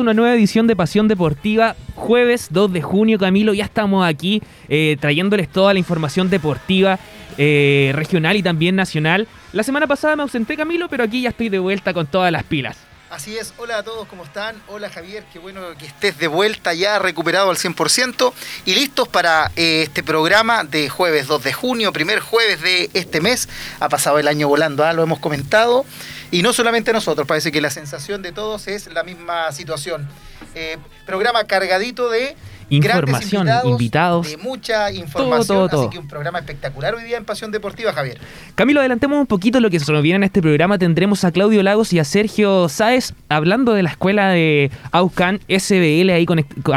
[0.00, 4.96] Una nueva edición de Pasión Deportiva, jueves 2 de junio, Camilo, ya estamos aquí eh,
[4.98, 6.98] trayéndoles toda la información deportiva
[7.36, 9.28] eh, regional y también nacional.
[9.52, 12.44] La semana pasada me ausenté, Camilo, pero aquí ya estoy de vuelta con todas las
[12.44, 12.78] pilas.
[13.10, 14.54] Así es, hola a todos, ¿cómo están?
[14.68, 18.32] Hola Javier, qué bueno que estés de vuelta ya recuperado al 100%
[18.66, 23.20] y listos para eh, este programa de jueves 2 de junio, primer jueves de este
[23.20, 23.48] mes.
[23.80, 24.92] Ha pasado el año volando, ¿ah?
[24.92, 25.84] lo hemos comentado.
[26.32, 30.08] Y no solamente nosotros, parece que la sensación de todos es la misma situación.
[30.54, 32.36] Eh, programa cargadito de
[32.70, 37.92] información, invitados, de mucha información, así que un programa espectacular hoy día en Pasión Deportiva,
[37.92, 38.18] Javier.
[38.54, 40.78] Camilo, adelantemos un poquito lo que se nos viene en este programa.
[40.78, 46.10] Tendremos a Claudio Lagos y a Sergio Sáez hablando de la escuela de Aucan SBL,
[46.10, 46.26] ahí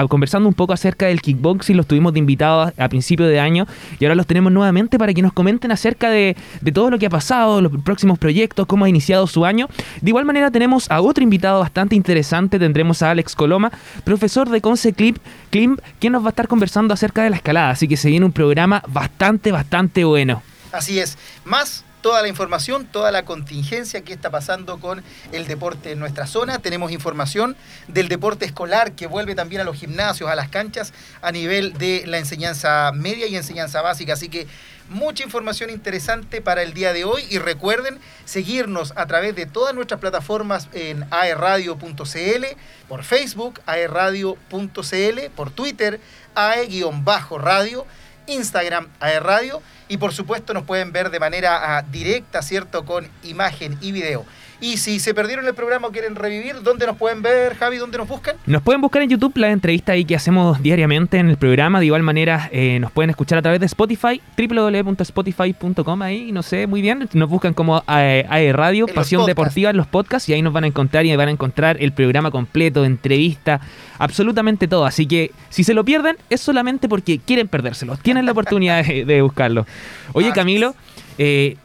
[0.10, 1.78] conversando un poco acerca del kickboxing.
[1.78, 3.68] Los tuvimos de invitados a, principio de año
[4.00, 7.08] y ahora los tenemos nuevamente para que nos comenten acerca de, de todo lo que
[7.08, 9.68] ha pasado, los próximos proyectos, cómo ha iniciado su año.
[10.02, 13.72] De igual manera tenemos a otro invitado bastante interesante, tendremos a Alex Coloma,
[14.04, 15.18] profesor de Conce Clip,
[15.50, 18.26] Klim, quien nos va a estar conversando acerca de la escalada, así que se viene
[18.26, 20.42] un programa bastante, bastante bueno.
[20.72, 25.94] Así es, más toda la información, toda la contingencia que está pasando con el deporte
[25.94, 26.60] en nuestra zona.
[26.60, 27.56] Tenemos información
[27.88, 32.04] del deporte escolar que vuelve también a los gimnasios, a las canchas, a nivel de
[32.06, 34.14] la enseñanza media y enseñanza básica.
[34.14, 34.48] Así que
[34.90, 39.74] mucha información interesante para el día de hoy y recuerden seguirnos a través de todas
[39.74, 42.46] nuestras plataformas en aerradio.cl,
[42.88, 46.00] por Facebook, aerradio.cl, por Twitter,
[46.36, 47.86] ae-radio,
[48.28, 52.86] Instagram, aerradio y por supuesto nos pueden ver de manera ah, directa, ¿cierto?
[52.86, 54.26] Con imagen y video.
[54.64, 57.76] Y si se perdieron el programa o quieren revivir, ¿dónde nos pueden ver, Javi?
[57.76, 58.38] ¿Dónde nos buscan?
[58.46, 61.82] Nos pueden buscar en YouTube la entrevista ahí que hacemos diariamente en el programa.
[61.82, 66.02] De igual manera, eh, nos pueden escuchar a través de Spotify, www.spotify.com.
[66.02, 67.10] Ahí, no sé, muy bien.
[67.12, 70.64] Nos buscan como AE, e Radio, Pasión Deportiva en los podcasts y ahí nos van
[70.64, 73.60] a encontrar y van a encontrar el programa completo, entrevista,
[74.00, 74.86] absolutamente todo.
[74.86, 77.98] Así que si se lo pierden, es solamente porque quieren perdérselo.
[77.98, 79.68] Tienen la oportunidad de, buscarlo.
[80.14, 80.74] Oye, Camilo,
[81.18, 81.58] eh,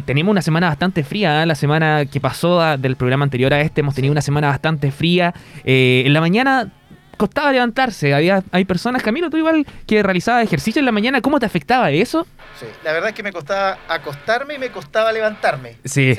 [0.00, 1.42] tenemos una semana bastante fría.
[1.42, 1.46] ¿eh?
[1.46, 5.34] La semana que pasó del programa anterior a este, hemos tenido una semana bastante fría.
[5.64, 6.70] Eh, en la mañana
[7.16, 8.14] costaba levantarse.
[8.14, 11.90] Había, hay personas, Camilo, tú igual que realizaba ejercicio en la mañana, ¿cómo te afectaba
[11.90, 12.26] eso?
[12.58, 15.76] Sí, la verdad es que me costaba acostarme y me costaba levantarme.
[15.84, 16.14] Sí,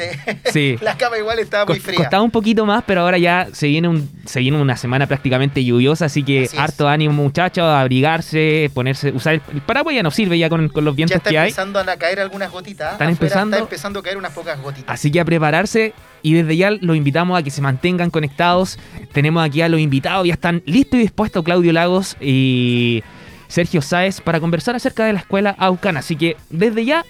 [0.52, 0.78] sí.
[0.82, 1.98] la cama igual estaba muy fría.
[1.98, 5.64] Costaba un poquito más, pero ahora ya se viene, un, se viene una semana prácticamente
[5.64, 10.50] lluviosa, así que harto ánimo muchachos, abrigarse, ponerse, usar el, paraguas ya no sirve ya
[10.50, 11.50] con, los vientos que hay.
[11.50, 12.94] Están empezando a caer algunas gotitas.
[12.94, 13.56] Están empezando.
[13.56, 14.94] Están empezando a caer unas pocas gotitas.
[14.94, 15.94] Así que a prepararse
[16.26, 18.80] y desde ya los invitamos a que se mantengan conectados.
[19.12, 23.04] Tenemos aquí a los invitados, ya están listos y dispuestos Claudio Lagos y
[23.48, 26.00] Sergio Sáez para conversar acerca de la escuela Aucana.
[26.00, 27.06] Así que desde ya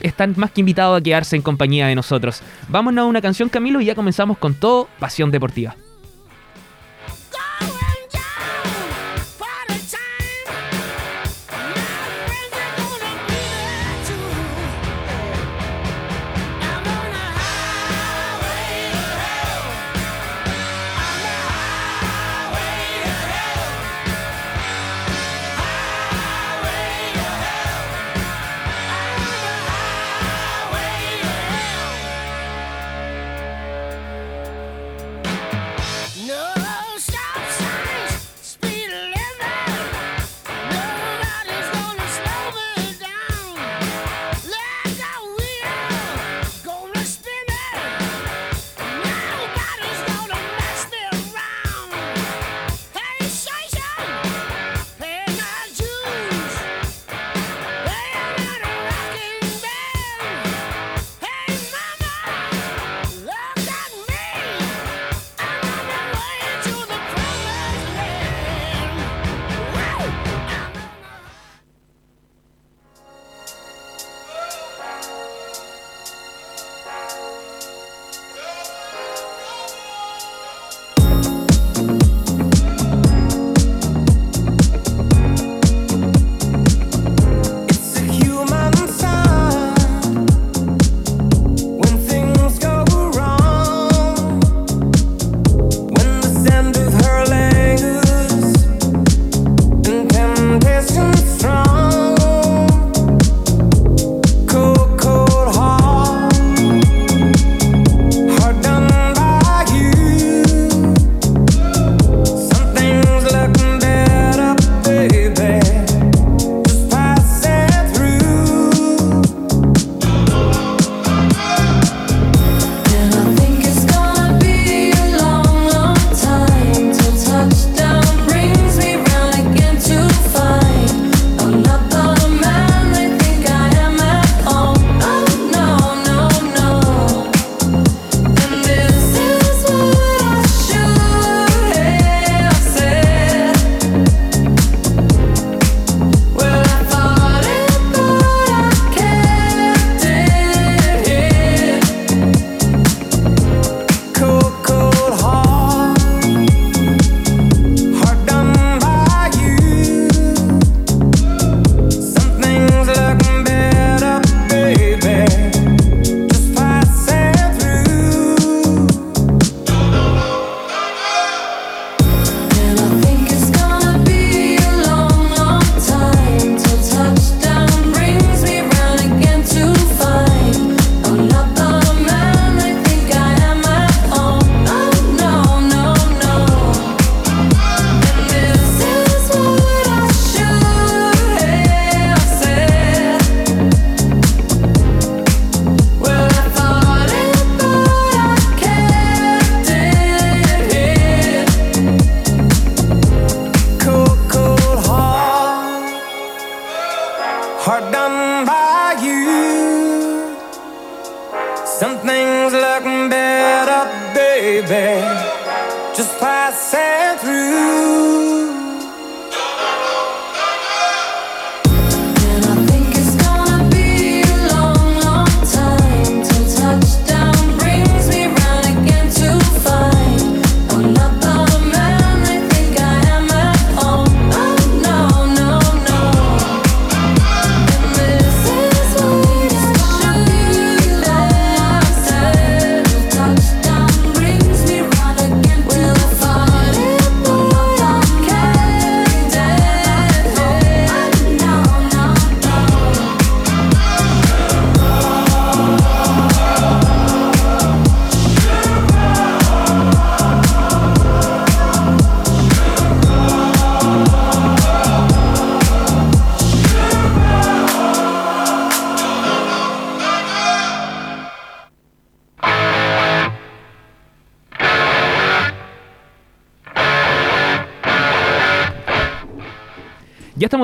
[0.00, 2.40] están más que invitados a quedarse en compañía de nosotros.
[2.68, 5.76] Vámonos a una canción Camilo y ya comenzamos con todo Pasión Deportiva.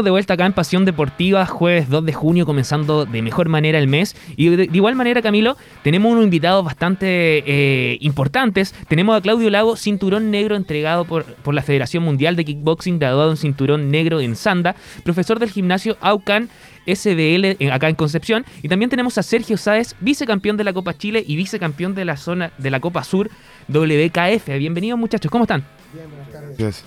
[0.00, 3.78] Estamos de vuelta acá en Pasión Deportiva, jueves 2 de junio, comenzando de mejor manera
[3.78, 4.16] el mes.
[4.34, 8.74] Y de, igual manera, Camilo, tenemos unos invitados bastante eh, importantes.
[8.88, 13.30] Tenemos a Claudio Lago, cinturón negro entregado por, por la Federación Mundial de Kickboxing, graduado
[13.32, 16.48] en cinturón negro en Sanda, profesor del gimnasio Aucan
[16.86, 18.46] SBL acá en Concepción.
[18.62, 22.16] Y también tenemos a Sergio Sáez, vicecampeón de la Copa Chile y vicecampeón de la
[22.16, 23.28] zona de la Copa Sur
[23.68, 24.46] WKF.
[24.58, 25.62] Bienvenidos muchachos, ¿cómo están?
[25.92, 26.84] Bien, buenas tardes.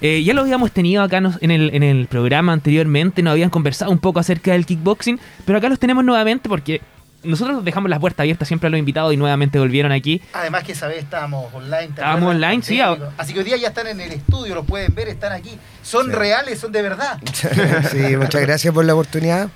[0.00, 3.90] Eh, ya lo habíamos tenido acá en el, en el programa anteriormente, nos habían conversado
[3.90, 6.82] un poco acerca del kickboxing, pero acá los tenemos nuevamente porque
[7.26, 10.22] nosotros dejamos las puertas abiertas siempre a los invitados y nuevamente volvieron aquí.
[10.32, 11.84] Además que esa vez estábamos online.
[11.84, 12.80] Estábamos online, sí.
[13.16, 15.58] Así que hoy día ya están en el estudio, los pueden ver, están aquí.
[15.82, 17.18] Son reales, son de verdad.
[17.90, 19.48] sí, muchas gracias por la oportunidad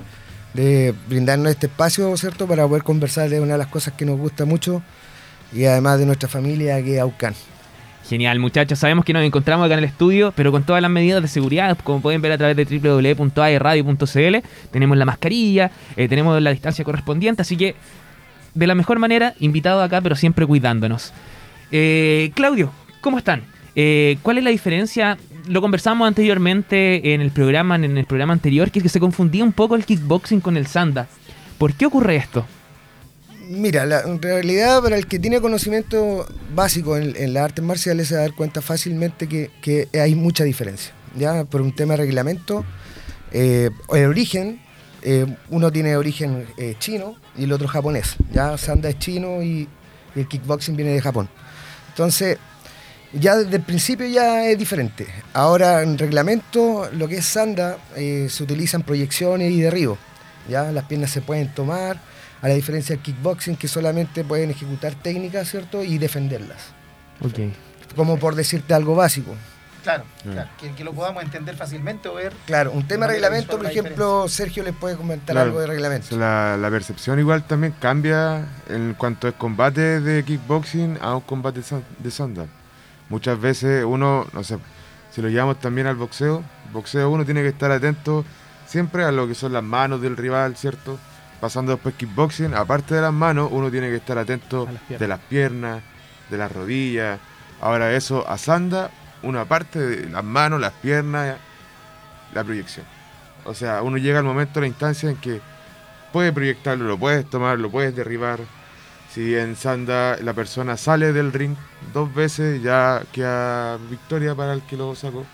[0.54, 2.46] de brindarnos este espacio, ¿cierto?
[2.46, 4.82] Para poder conversar de una de las cosas que nos gusta mucho
[5.52, 7.34] y además de nuestra familia que es Aucan.
[8.10, 8.80] Genial, muchachos.
[8.80, 11.78] Sabemos que nos encontramos acá en el estudio, pero con todas las medidas de seguridad,
[11.84, 14.36] como pueden ver a través de www.aerradio.cl.
[14.72, 17.76] Tenemos la mascarilla, eh, tenemos la distancia correspondiente, así que
[18.52, 21.12] de la mejor manera, invitado acá, pero siempre cuidándonos.
[21.70, 23.44] Eh, Claudio, ¿cómo están?
[23.76, 25.16] Eh, ¿Cuál es la diferencia?
[25.46, 29.76] Lo conversamos anteriormente en el programa, en el programa anterior, que, se confundía un poco
[29.76, 31.06] el kickboxing con el sanda.
[31.58, 32.44] ¿Por qué ocurre esto?
[33.52, 38.14] Mira, en realidad para el que tiene conocimiento básico en, en las artes marciales se
[38.14, 40.92] va a dar cuenta fácilmente que, hay mucha diferencia.
[41.16, 41.42] ¿ya?
[41.42, 42.64] Por un tema de reglamento,
[43.32, 44.60] eh, el origen,
[45.02, 48.14] eh, uno tiene origen eh, chino y el otro japonés.
[48.32, 48.56] ¿ya?
[48.56, 49.68] Sanda es chino y,
[50.14, 51.28] el kickboxing viene de Japón.
[51.88, 52.38] Entonces,
[53.12, 55.08] ya desde el principio ya es diferente.
[55.32, 59.98] Ahora en reglamento, lo que es Sanda, se utilizan proyecciones y derribos.
[60.48, 60.70] ¿ya?
[60.70, 62.09] Las piernas se pueden tomar
[62.42, 65.82] a la diferencia del kickboxing que solamente pueden ejecutar técnicas, ¿cierto?
[65.84, 66.72] Y defenderlas.
[67.20, 67.54] Ok.
[67.96, 69.34] Como por decirte algo básico.
[69.82, 70.32] Claro, mm.
[70.32, 72.32] claro que, lo podamos entender fácilmente o ver.
[72.46, 76.16] Claro, un tema de reglamento, por ejemplo, Sergio les puede comentar algo de reglamento.
[76.16, 81.62] La, la, percepción igual también cambia en cuanto es combate de kickboxing a un combate
[81.98, 82.46] de sanda.
[83.08, 84.58] Muchas veces uno, no sé,
[85.10, 88.24] si lo llevamos también al boxeo, boxeo uno tiene que estar atento
[88.66, 90.98] siempre a lo que son las manos del rival, ¿cierto?
[91.40, 95.82] Pasando después kickboxing, aparte de las manos, uno tiene que estar atento de las piernas,
[96.28, 97.18] de las rodillas.
[97.60, 98.90] Ahora eso, a Sanda,
[99.22, 101.36] una parte de las manos, las piernas,
[102.34, 102.86] la proyección.
[103.44, 105.40] O sea, uno llega al momento, la instancia en que
[106.12, 108.40] puede proyectarlo, lo puedes tomar, lo puedes derribar.
[109.12, 111.56] Si en Sanda la persona sale del ring
[111.92, 115.24] dos veces, ya queda victoria para el que lo sacó.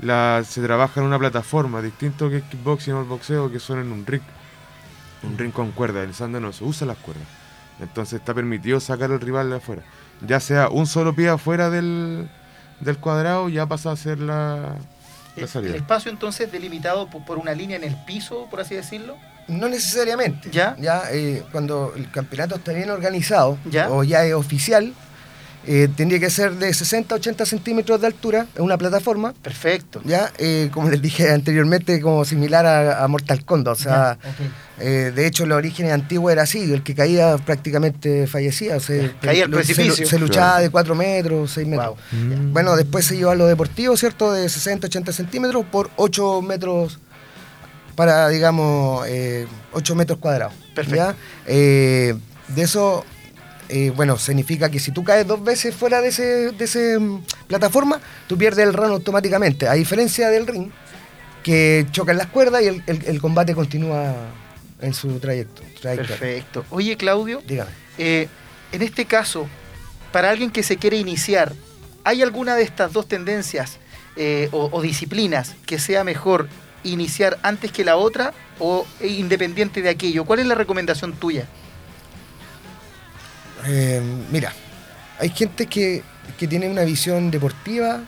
[0.00, 3.78] La, se trabaja en una plataforma, distinto que el kickboxing o el boxeo, que son
[3.78, 4.22] en un ring
[5.22, 6.02] un ring con cuerda.
[6.02, 7.26] El sanda no se usa las cuerdas.
[7.80, 9.82] Entonces está permitido sacar al rival de afuera.
[10.26, 12.28] Ya sea un solo pie afuera del,
[13.00, 14.76] cuadrado, ya pasa a ser la,
[15.46, 15.70] salida.
[15.70, 19.16] ¿El espacio entonces delimitado por, una línea en el piso, por así decirlo?
[19.48, 20.50] No necesariamente.
[20.50, 20.76] Ya.
[20.78, 23.58] Ya eh, cuando el campeonato está bien organizado
[23.90, 24.92] o ya es oficial,
[25.64, 29.32] eh, tendría que ser de 60 a 80 centímetros de altura, en una plataforma.
[29.42, 30.00] Perfecto.
[30.04, 33.72] Ya, eh, como les dije anteriormente, como similar a, Mortal Kombat.
[33.72, 34.18] O sea,
[34.80, 38.76] eh, de hecho, los orígenes antiguos era así, el que caía prácticamente fallecía.
[38.76, 40.04] O sea, caía al precipicio.
[40.06, 41.96] Se, luchaba de 4 metros, 6 metros.
[42.10, 42.52] Mm.
[42.52, 44.32] Bueno, después se llevó a lo deportivo, ¿cierto?
[44.32, 46.98] De 60 a 80 centímetros por 8 metros
[47.94, 49.06] para, digamos,
[49.72, 50.54] 8 metros cuadrados.
[50.74, 51.14] Perfecto.
[51.46, 52.16] de
[52.56, 53.04] eso
[53.74, 57.22] eh, bueno, significa que si tú caes dos veces fuera de ese, de ese mm,
[57.46, 59.66] plataforma, tú pierdes el run automáticamente.
[59.66, 60.70] A diferencia del ring,
[61.42, 64.14] que chocan las cuerdas y el, combate continúa
[64.78, 65.62] en su trayecto.
[65.80, 66.66] Perfecto.
[66.68, 67.70] Oye, Claudio, dígame.
[67.96, 68.28] Eh,
[68.72, 69.48] en este caso,
[70.12, 71.54] para alguien que se quiere iniciar,
[72.04, 73.78] ¿hay alguna de estas dos tendencias
[74.16, 76.46] eh, o, o disciplinas que sea mejor
[76.84, 80.26] iniciar antes que la otra o independiente de aquello?
[80.26, 81.48] ¿Cuál es la recomendación tuya?
[83.66, 84.00] Eh,
[84.30, 84.52] mira,
[85.18, 86.02] hay gente que,
[86.38, 88.00] que tiene una visión deportiva,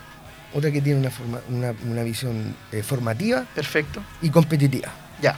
[0.53, 4.01] otra que tiene una, forma- una, una visión eh, formativa Perfecto.
[4.21, 4.89] y competitiva.
[5.21, 5.37] Ya.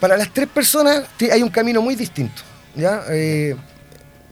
[0.00, 2.42] Para las tres personas hay un camino muy distinto.
[2.74, 3.02] ¿ya?
[3.10, 3.54] Eh,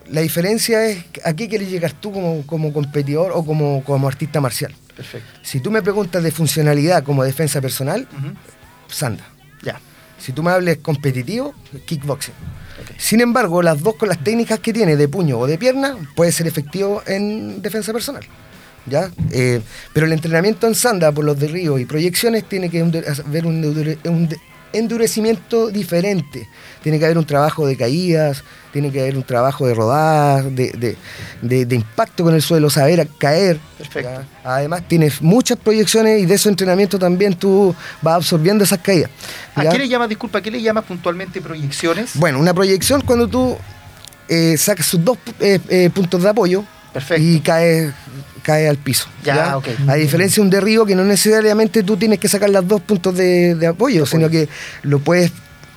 [0.08, 4.40] la diferencia es a qué quieres llegar tú como, como competidor o como, como artista
[4.40, 4.74] marcial.
[4.96, 5.28] Perfecto.
[5.42, 8.34] Si tú me preguntas de funcionalidad como defensa personal, Ujú.
[8.88, 9.24] Sanda.
[9.62, 9.80] Ya.
[10.18, 11.54] Si tú me hables competitivo,
[11.86, 12.34] kickboxing.
[13.00, 16.32] Sin embargo, las dos con las técnicas que tiene de puño o de pierna puede
[16.32, 18.22] ser efectivo en defensa personal.
[18.84, 19.10] ¿ya?
[19.32, 19.62] Eh,
[19.94, 23.64] pero el entrenamiento en sanda por los de río y proyecciones tiene que haber un,
[24.04, 24.28] un
[24.74, 26.46] endurecimiento diferente.
[26.82, 30.70] Tiene que haber un trabajo de caídas, tiene que haber un trabajo de rodadas, de,
[30.72, 30.96] de-
[31.42, 33.58] de- de impacto con el suelo, saber caer.
[33.76, 34.10] Perfecto.
[34.10, 34.26] ¿ya?
[34.44, 39.10] Además, tienes muchas proyecciones y de ese entrenamiento también tú vas absorbiendo esas caídas.
[39.54, 39.70] ¿A ¿ya?
[39.70, 42.12] qué le llamas, disculpa, a qué le llamas puntualmente proyecciones?
[42.14, 43.56] Bueno, una proyección cuando tú
[44.28, 47.22] eh, sacas sus dos eh, eh, puntos de apoyo Perfecto.
[47.22, 47.92] y cae,
[48.42, 49.06] cae al piso.
[49.24, 49.66] Ya, ok.
[49.88, 53.14] A diferencia de un derribo que no necesariamente tú tienes que sacar los dos puntos
[53.16, 54.48] de, de apoyo, sino que
[54.82, 55.30] lo puedes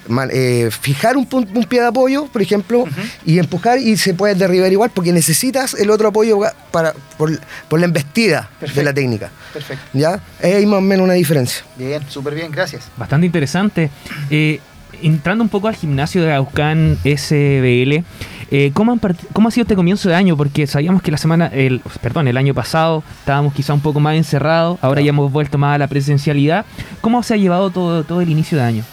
[0.07, 2.85] man- eh, fijar un, un pie de apoyo, por ejemplo,
[3.25, 6.39] y empujar y se puede derribar igual porque necesitas el otro apoyo
[6.71, 7.31] para, por,
[7.67, 9.29] por la embestida de la técnica.
[9.53, 9.83] Perfecto.
[9.93, 10.19] ¿Ya?
[10.41, 11.63] Ahí hay más o menos una diferencia.
[11.77, 12.83] Bien, súper bien, gracias.
[12.97, 13.89] Bastante interesante.
[14.29, 14.59] Eh,
[15.01, 18.03] entrando un poco al gimnasio de Aucán SBL,
[18.51, 18.99] eh, ¿cómo, han
[19.33, 20.37] ¿cómo ha sido este comienzo de año?
[20.37, 24.15] Porque sabíamos que la semana, el, perdón, el año pasado estábamos quizá un poco más
[24.15, 26.65] encerrados, ahora ya hemos vuelto más a la presencialidad.
[27.01, 28.83] ¿Cómo se ha llevado todo, todo el inicio de año?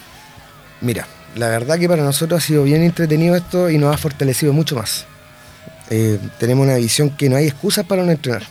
[0.80, 1.06] Mira,
[1.36, 4.76] la verdad que para nosotros ha sido bien entretenido esto y nos ha fortalecido mucho
[4.76, 5.04] más.
[5.90, 8.42] Eh, tenemos una visión que no hay excusas para no entrenar.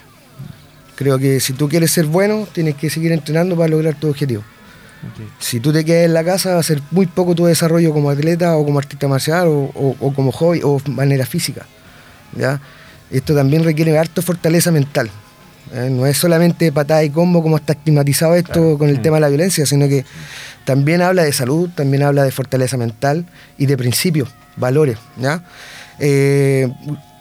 [0.96, 4.44] Creo que si tú quieres ser bueno, tienes que seguir entrenando para lograr tu objetivo.
[5.40, 8.10] Si tú te quedas en la casa, va a ser muy poco tu desarrollo como
[8.10, 11.66] atleta o como artista marcial o, o- o como hobby o manera física.
[12.38, 12.60] ¿ya?
[13.10, 15.10] Esto también requiere harto fortaleza mental.
[15.74, 15.88] ¿eh?
[15.90, 19.02] No es solamente patada y combo como está estigmatizado esto con el Mm.
[19.02, 20.04] tema de la violencia, sino que
[20.70, 23.26] también habla de salud, también habla de fortaleza mental
[23.58, 25.00] y de principios, valores.
[25.18, 25.44] ¿ya?
[25.98, 26.72] Eh,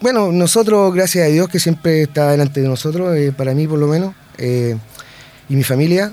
[0.03, 3.79] bueno, nosotros, gracias a Dios que siempre está delante de nosotros, eh, para mí por
[3.79, 4.77] lo menos, eh,
[5.49, 6.13] y mi familia,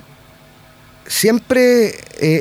[1.08, 1.96] siempre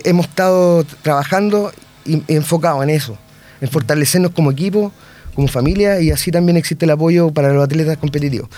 [0.05, 1.73] hemos estado trabajando
[2.05, 3.19] y enfocados en eso,
[3.61, 4.93] en fortalecernos como equipo,
[5.35, 8.49] como familia y así también existe el apoyo para los atletas competitivos.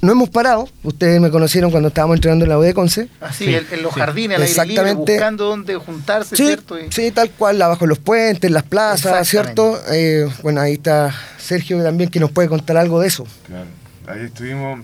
[0.00, 3.08] No hemos parado, ustedes me conocieron cuando estábamos entrenando en la U de Conce.
[3.20, 4.00] Así, Sí, en, en los sí.
[4.00, 4.50] jardines, aire libre,
[4.82, 5.12] Exactamente.
[5.12, 6.78] buscando dónde juntarse, Sí, ¿cierto?
[6.78, 9.78] Y- sí, tal cual, abajo de los puentes, en las plazas, ¿cierto?
[9.90, 13.26] Eh, bueno, ahí está Sergio también que nos puede contar algo de eso.
[13.46, 13.66] Claro,
[14.06, 14.80] ahí estuvimos.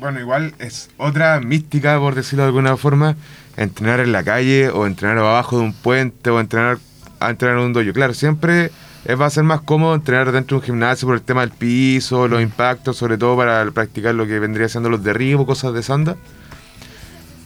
[0.00, 3.16] Bueno, igual es otra mística, por decirlo de alguna forma,
[3.56, 6.78] entrenar en la calle o entrenar abajo de un puente o entrenar
[7.20, 7.92] a entrenar en un dojo.
[7.94, 8.70] Claro, siempre
[9.14, 12.26] va a ser más cómodo entrenar dentro de un gimnasio por el tema del piso,
[12.26, 16.16] los impactos, sobre todo para practicar lo que vendría siendo los derribos, cosas de sanda.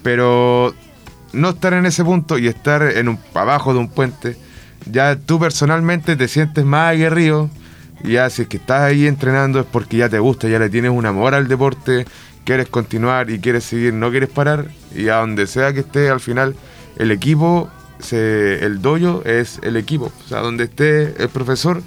[0.03, 0.75] Pero
[1.33, 4.37] no estar en ese punto y estar en un, abajo de un puente,
[4.91, 7.51] ya tú personalmente te sientes más aguerrido.
[8.03, 10.71] Y ya si es que estás ahí entrenando es porque ya te gusta, ya le
[10.71, 12.07] tienes un amor al deporte,
[12.45, 14.69] quieres continuar y quieres seguir, no quieres parar.
[14.95, 16.57] Y a donde sea que esté, al final
[16.97, 17.69] el equipo,
[18.03, 20.13] se, el dojo es el equipo.
[20.25, 21.83] O sea, donde esté el profesor,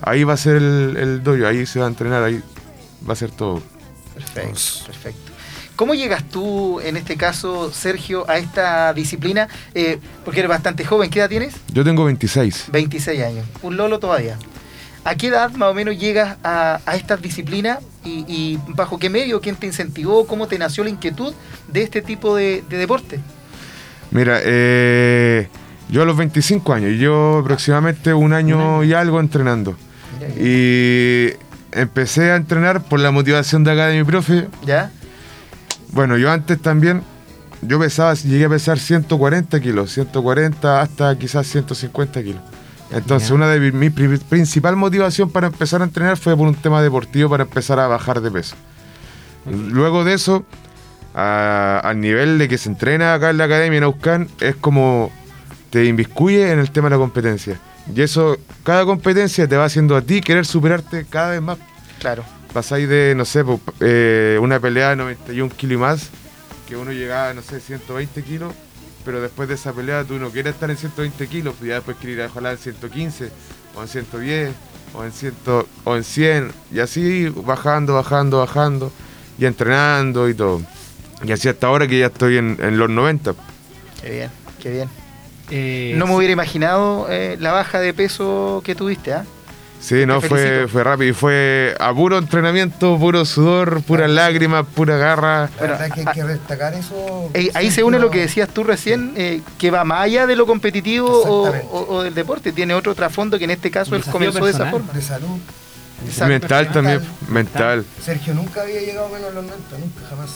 [0.00, 2.42] ahí va a ser el, el dojo, ahí se va a entrenar, ahí
[3.08, 3.62] va a ser todo.
[4.14, 5.32] Perfecto, perfecto.
[5.76, 9.48] ¿Cómo llegas tú, en este caso, Sergio, a esta disciplina?
[9.74, 11.54] Eh, porque eres bastante joven, ¿qué edad tienes?
[11.72, 12.66] Yo tengo 26.
[12.70, 14.38] 26 años, un lolo todavía.
[15.04, 19.10] ¿A qué edad más o menos llegas a, a esta disciplina y, y bajo qué
[19.10, 21.34] medio, quién te incentivó, cómo te nació la inquietud
[21.68, 23.18] de este tipo de, de deporte?
[24.12, 25.48] Mira, eh,
[25.88, 29.76] yo a los 25 años, yo aproximadamente un año y algo entrenando.
[30.38, 31.30] Y
[31.72, 34.46] empecé a entrenar por la motivación de acá de mi profe.
[34.64, 34.90] ¿Ya?
[35.92, 37.02] Bueno, yo antes también,
[37.62, 42.40] yo pesaba, llegué a pesar 140 kilos, 140 hasta quizás 150 kilos.
[42.92, 43.34] Entonces, Ya.
[43.34, 46.82] una de mi, mi pri- principal motivación para empezar a entrenar fue por un tema
[46.82, 48.54] deportivo para empezar a bajar de peso.
[49.50, 50.44] Luego de eso,
[51.14, 55.10] a- al nivel de que se entrena acá en la academia en Auscan, es como
[55.70, 57.58] te inviscuye en el tema de la competencia.
[57.94, 61.58] Y eso, cada competencia te va haciendo a ti querer superarte cada vez más
[61.98, 62.24] Claro.
[62.52, 63.42] pasáis de, no sé,
[63.80, 66.10] eh, una pelea de 91 kilos y más,
[66.68, 68.52] que uno llegaba, no sé, 120 kilos,
[69.04, 71.96] pero después de esa pelea tú no quieres estar en 120 kilos, pues ya después
[71.98, 73.30] quieres ir a ojalá en 115
[73.74, 74.52] o en 110,
[74.94, 78.92] o en, ciento, o en 100, y así bajando, bajando, bajando,
[79.38, 80.60] y entrenando y todo.
[81.24, 83.34] Y así hasta ahora que ya estoy en, en los 90.
[84.02, 84.30] Qué bien,
[84.60, 84.88] qué bien.
[85.50, 89.24] Eh, No me hubiera imaginado eh, la baja de peso que tuviste, ¿ah?
[89.80, 94.96] Sí, no, fue, fue rápido y fue a puro entrenamiento, puro sudor, puras lágrimas, pura
[94.96, 95.50] garra.
[95.56, 97.28] La verdad que hay que destacar eso.
[97.34, 100.36] Eh, ahí se une lo que decías tú recién, eh, que va más allá de
[100.36, 101.68] lo competitivo o, Exactamente.
[101.76, 102.52] o- o del deporte.
[102.52, 104.70] Tiene otro trasfondo que en este caso él comenzó de esa personal.
[104.70, 104.92] forma.
[104.92, 105.38] De salud.
[106.06, 106.26] Exacto.
[106.28, 107.78] mental también, Mental.
[107.78, 107.84] mental.
[108.04, 110.30] Sergio nunca había llegado menos a los 90, nunca, jamás.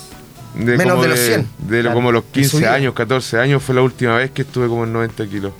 [0.57, 1.49] De Menos como de los 100.
[1.69, 1.95] De Claro.
[1.95, 2.75] como los En su 15 vida.
[2.75, 5.53] años, 14 años fue la última vez que estuve como en 90 kilos.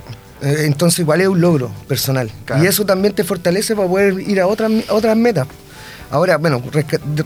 [0.43, 2.31] Eh, Entonces igual es un logro personal.
[2.45, 2.65] Claro.
[2.65, 5.47] Y eso también te fortalece para poder ir a otras, a otras metas.
[6.11, 6.63] Ahora, bueno,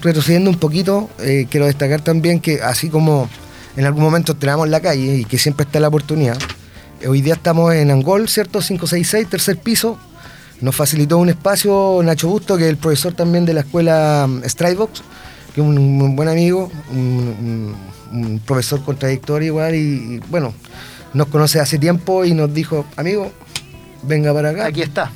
[0.03, 3.29] retrocediendo un poquito, eh, quiero destacar también que así como
[3.77, 6.39] en algún momento entrenamos en la calle y que siempre está la oportunidad,
[7.01, 8.61] eh, hoy día estamos en Angol, ¿cierto?
[8.61, 9.99] 566, tercer piso.
[10.61, 14.43] Nos facilitó un espacio Nacho Busto, que es el profesor también de la escuela mm,
[14.49, 15.03] Stridebox,
[15.55, 20.21] que es un, un buen amigo, un, un- un profesor con trayectoria igual, y, y,
[20.31, 20.53] bueno,
[21.15, 23.31] nos conoce hace tiempo y nos dijo, amigo,
[24.03, 25.11] venga para acá, Aquí está.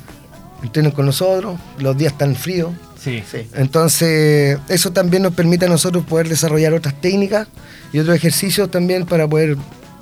[0.63, 2.71] entrenen con nosotros, los días están fríos.
[3.01, 3.21] Sí.
[3.29, 3.47] Sí.
[3.53, 7.47] Entonces, eso también nos permite a nosotros poder desarrollar otras técnicas
[7.93, 9.57] y otros ejercicios también para poder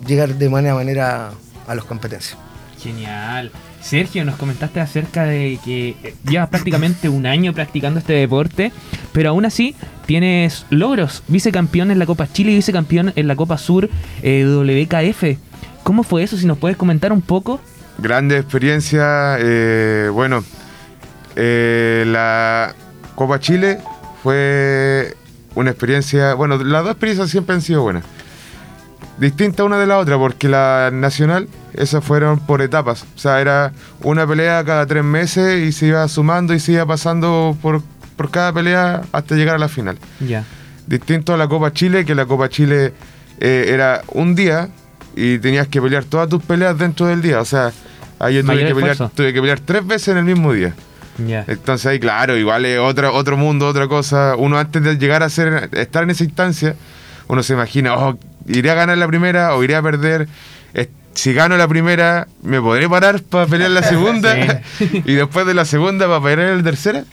[0.08, 1.32] llegar de manera, manera
[1.68, 2.38] a las competencias.
[2.82, 3.52] Genial.
[3.84, 8.72] Sergio, nos comentaste acerca de que eh, llevas prácticamente un año practicando este deporte,
[9.12, 11.22] pero aún así tienes logros.
[11.28, 13.90] Vicecampeón en la Copa Chile y vicecampeón en la Copa Sur
[14.22, 15.38] eh, WKF.
[15.84, 16.38] ¿Cómo fue eso?
[16.38, 17.60] Si nos puedes comentar un poco.
[17.98, 20.44] Grande experiencia, eh, bueno,
[21.36, 22.74] la
[23.16, 23.80] Copa Chile
[24.24, 25.14] fue
[25.56, 28.06] una experiencia, bueno, las dos experiencias siempre han sido buenas.
[29.18, 33.06] Distinta una de la otra, porque la nacional, esas fueron por etapas.
[33.16, 33.72] O sea, era
[34.02, 37.82] una pelea cada tres meses y se iba sumando y se iba pasando por,
[38.16, 39.98] por cada pelea hasta llegar a la final.
[40.20, 40.44] Ya.
[40.88, 42.94] Distinto a la Copa Chile, que la Copa Chile
[43.40, 44.70] eh, era un día
[45.16, 47.40] y tenías que pelear todas tus peleas dentro del día.
[47.40, 47.72] O sea,
[48.20, 50.74] ahí yo tuve que, pelear, tuve que pelear tres veces en el mismo día.
[51.26, 51.46] Ya.
[51.48, 54.36] Entonces ahí, claro, igual es otra, otro mundo, otra cosa.
[54.36, 56.76] Uno antes de llegar a ser, estar en esa instancia,
[57.28, 58.18] uno se imagina, oh,
[58.48, 60.28] iré a ganar la primera o iré a perder.
[60.74, 64.36] Es- Si gano la primera, ¿me podré parar para pelear la segunda?
[64.80, 67.04] y después de la segunda, para pelear la tercera.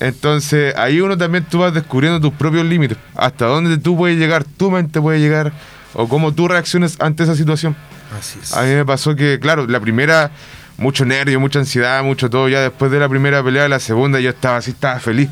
[0.00, 2.98] Entonces ahí uno también tú vas descubriendo tus propios límites.
[3.14, 5.52] Hasta dónde tú puedes llegar, tu mente puede llegar,
[5.94, 7.74] o cómo tú reacciones ante esa situación.
[8.18, 8.52] Así es.
[8.54, 10.30] A mí me pasó que, claro, la primera,
[10.76, 12.48] mucho nervio, mucha ansiedad, mucho todo.
[12.48, 15.30] Ya después de la primera pelea, la segunda yo estaba así, estaba feliz.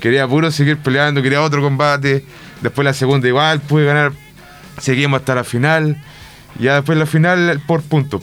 [0.00, 2.24] Quería puro seguir peleando, quería otro combate.
[2.60, 4.12] Después la segunda igual, pude ganar.
[4.78, 6.02] Seguimos hasta la final.
[6.58, 8.22] Ya después la final por puntos.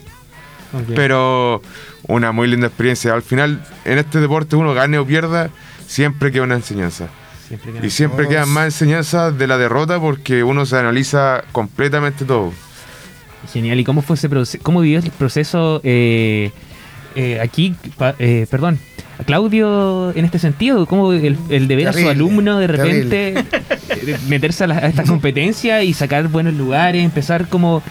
[0.95, 1.61] Pero
[2.07, 3.13] una muy linda experiencia.
[3.13, 5.49] Al final, en este deporte, uno gane o pierda,
[5.85, 7.09] siempre queda una enseñanza.
[7.47, 12.23] Siempre Y siempre Todos- quedan más enseñanzas de la derrota porque uno se analiza completamente
[12.23, 12.53] todo.
[13.51, 13.79] Genial.
[13.79, 14.63] ¿Y cómo fue ese proceso?
[14.63, 16.51] ¿Cómo vivió el proceso eh,
[17.15, 17.75] eh, aquí?
[17.97, 18.79] pa- eh, perdón.
[19.19, 23.33] a Claudio, en este sentido, ¿cómo el, el de ver a su alumno de repente
[23.89, 27.81] eh, meterse a, la- a esta competencia y sacar buenos lugares, empezar como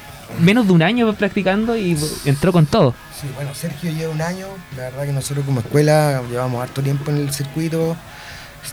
[0.41, 2.95] menos de un año practicando y entró con todo?
[3.21, 4.47] Sí, bueno, Sergio lleva un año.
[4.77, 7.97] La verdad que nosotros como escuela llevamos harto tiempo en el circuito.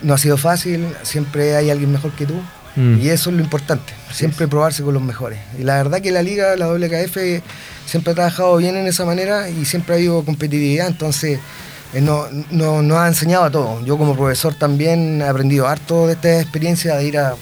[0.04, 2.36] No ha sido fácil, siempre hay alguien mejor que tú.
[2.78, 3.02] Mm.
[3.02, 5.40] Y eso es lo importante, siempre probarse con los mejores.
[5.60, 7.18] Y la verdad que la liga, la WKF,
[7.86, 11.40] siempre ha trabajado bien en esa manera y siempre ha habido competitividad, entonces
[11.94, 13.84] eh, no, no- nos ha enseñado a todo.
[13.84, 17.34] Yo como profesor también he aprendido harto de esta experiencia de ir a,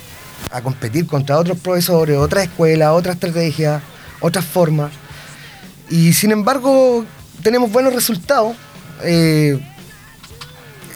[0.51, 3.81] a competir contra otros profesores, otras escuelas, otras estrategias,
[4.21, 4.91] otras formas.
[5.89, 7.03] Y sin embargo,
[7.43, 8.55] tenemos buenos resultados.
[9.03, 9.59] Eh,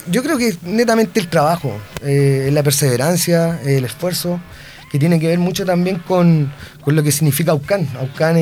[0.09, 4.39] yo creo que netamente el trabajo, eh, la perseverancia, el esfuerzo,
[4.91, 7.87] que tiene que ver mucho también con, con lo que significa Aucán.
[7.99, 8.35] Aucán,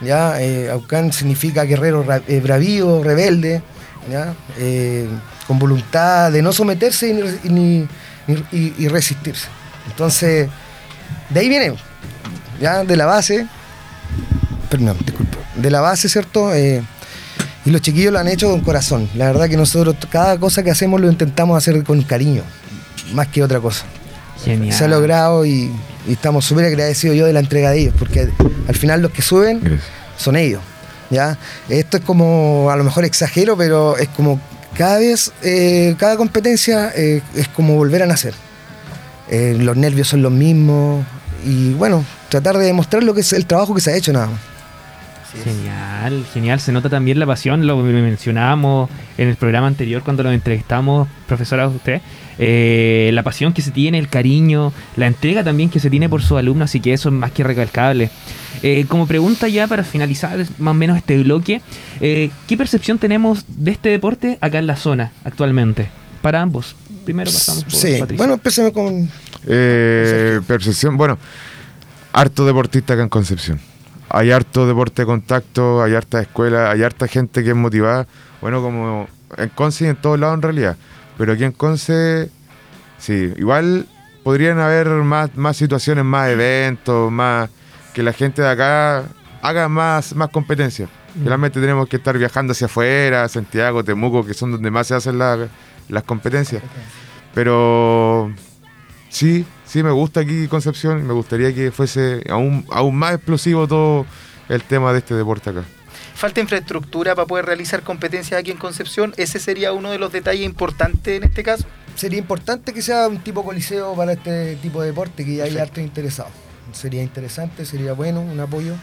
[0.00, 0.70] ya, eh,
[1.12, 3.62] significa guerrero eh, bravío, rebelde,
[4.58, 5.06] eh,
[5.46, 7.88] con voluntad de no someterse y, ni-
[8.52, 9.48] y- resistirse.
[9.88, 10.48] Entonces,
[11.30, 11.74] de ahí viene,
[12.60, 13.46] ya, de la base,
[14.70, 16.52] perdón, disculpe, de la base, ¿cierto?
[17.66, 19.08] Y los chiquillos lo han hecho con corazón.
[19.14, 22.42] La verdad que nosotros cada cosa que hacemos lo intentamos hacer con cariño,
[23.12, 23.84] más que otra cosa.
[24.44, 24.72] Genial.
[24.74, 25.70] Se ha logrado y,
[26.06, 28.28] y estamos súper agradecidos yo de la entrega de ellos, porque
[28.68, 29.82] al final los que suben Gracias.
[30.16, 30.62] son ellos.
[31.10, 31.38] ¿ya?
[31.68, 34.40] Esto es como, a lo mejor exagero, pero es como
[34.76, 38.34] cada vez, eh, cada competencia eh, es como volver a nacer.
[39.28, 41.04] Eh, los nervios son los mismos
[41.44, 44.26] y bueno, tratar de demostrar lo que es el trabajo que se ha hecho nada
[44.26, 44.40] más.
[45.40, 45.56] Así es.
[45.56, 46.60] Genial, genial.
[46.60, 51.68] Se nota también la pasión, lo mencionábamos en el programa anterior cuando lo entrevistamos, profesora,
[51.68, 52.00] usted.
[52.38, 56.22] eh, la pasión que se tiene, el cariño, la entrega también que se tiene por
[56.22, 58.10] sus alumnos, así que eso es más que recalcable.
[58.62, 61.60] Eh, como pregunta ya para finalizar más o menos este bloque,
[62.00, 65.88] eh, ¿qué percepción tenemos de este deporte acá en la zona actualmente?
[66.22, 66.74] Para ambos.
[67.04, 68.16] Primero pasamos por Sí, Patricio.
[68.16, 69.08] bueno, empecemos con...
[69.46, 71.18] Eh, percepción, bueno,
[72.12, 73.60] harto deportista acá en Concepción.
[74.16, 78.06] Hay harto deporte de contacto, hay harta escuela, hay harta gente que es motivada.
[78.40, 80.76] Bueno, como en Conce y en todos lados en realidad.
[81.18, 82.30] Pero aquí en Conce,
[82.96, 83.86] sí, igual
[84.24, 87.50] podrían haber más, más situaciones, más eventos, más
[87.92, 89.04] que la gente de acá
[89.42, 90.88] haga más, más competencia.
[91.22, 95.18] Realmente tenemos que estar viajando hacia afuera, Santiago, Temuco, que son donde más se hacen
[95.18, 95.48] la-
[95.90, 96.62] las competencias.
[97.34, 98.32] Pero
[99.10, 99.44] sí,
[99.76, 104.06] sí me gusta aquí Concepción y me gustaría que fuese aún, aún más explosivo todo
[104.48, 105.64] el tema de este deporte acá.
[106.14, 109.12] Falta infraestructura para poder realizar competencias aquí en Concepción.
[109.18, 111.66] Ese sería uno de los detalles importantes en este caso.
[111.94, 115.50] Sería importante que sea un tipo coliseo para este tipo de deporte, que ya hay
[115.50, 115.62] Perfecto.
[115.62, 116.30] harto interesado.
[116.72, 118.76] Sería interesante, sería bueno, un apoyo,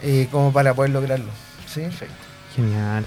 [0.00, 1.30] eh, como para poder lograrlo.
[1.66, 1.82] ¿sí?
[2.56, 3.04] Genial.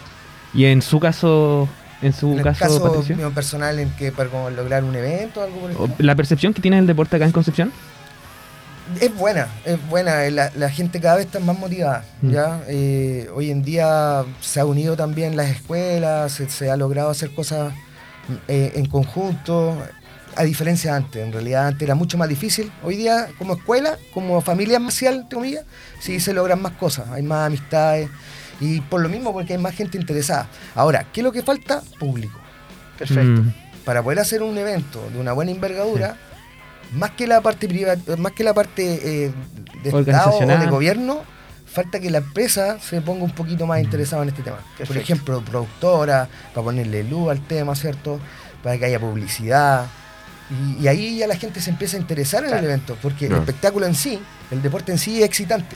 [0.54, 1.68] Y en su caso,
[2.02, 4.96] en su En el caso, caso Patricio, mío personal, en que para como lograr un
[4.96, 6.06] evento algo por el o estilo.
[6.06, 7.72] la percepción que tiene el deporte acá en Concepción.
[9.02, 10.26] Es buena, es buena.
[10.26, 12.06] eh, La, la gente cada vez está más motivada.
[12.22, 12.32] Mm.
[12.32, 12.62] ¿ya?
[12.68, 17.32] Eh, hoy en día se ha unido también las escuelas, se, se ha logrado hacer
[17.34, 17.74] cosas
[18.48, 19.78] eh, en conjunto,
[20.38, 21.22] a diferencia de antes.
[21.26, 22.72] En realidad antes era mucho más difícil.
[22.82, 25.66] Hoy día, como escuela, como familia marcial, entre comillas,
[26.00, 28.10] sí se logran más cosas, hay más amistades.
[28.60, 30.48] Y por lo mismo, porque hay más gente interesada.
[30.76, 31.82] Ahora, ¿qué es lo que falta?
[32.00, 32.40] Público.
[32.98, 33.42] Perfecto.
[33.42, 33.54] Mm,
[33.86, 36.18] para poder hacer un evento de una buena envergadura,
[36.94, 39.32] más que la parte priva- más que la parte eh,
[39.84, 41.22] de Estado o de gobierno,
[41.66, 44.58] falta que la empresa se ponga un poquito más interesada en este tema.
[44.88, 48.20] Por ejemplo, productora, para ponerle luz al tema, ¿cierto?
[48.64, 49.86] Para que haya publicidad.
[50.50, 52.66] Y, y ahí ya la gente se empieza a interesar en Claro.
[52.66, 54.18] el evento, porque el espectáculo en sí,
[54.50, 55.76] el deporte en sí es excitante.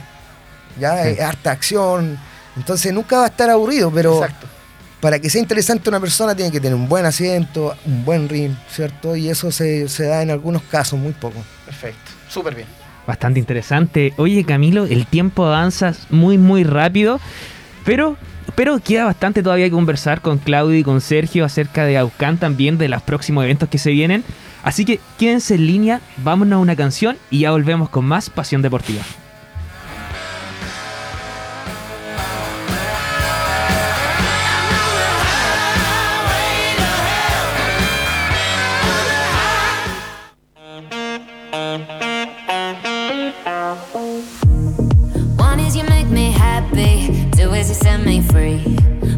[0.80, 1.10] Ya Sí.
[1.10, 2.18] es harta acción.
[2.58, 4.48] Entonces nunca va a estar aburrido, pero Exacto.
[5.00, 8.54] para que sea interesante una persona tiene que tener un buen asiento, un buen ring,
[8.70, 9.16] ¿cierto?
[9.16, 11.44] Y eso se, se da en algunos casos, muy poco.
[11.66, 12.12] Perfecto.
[12.30, 12.68] Súper bien.
[13.08, 14.14] Bastante interesante.
[14.18, 17.20] Oye, Camilo, el tiempo avanza muy, muy rápido,
[17.84, 18.16] pero,
[18.56, 22.78] pero queda bastante todavía que conversar con Claudio y con Sergio acerca de Aucán también,
[22.78, 24.24] de los próximos eventos que se vienen.
[24.64, 28.62] Así que quédense en línea, vámonos a una canción y ya volvemos con más Pasión
[28.62, 29.02] Deportiva.
[48.32, 48.60] Free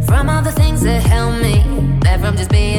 [0.07, 1.63] from all the things that held me.
[1.99, 2.72] Back from just being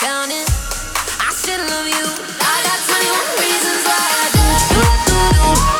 [0.00, 0.46] counting.
[1.20, 2.06] I should love you.
[2.40, 4.44] I got 21 reasons why I do.
[4.72, 5.79] do, do, do.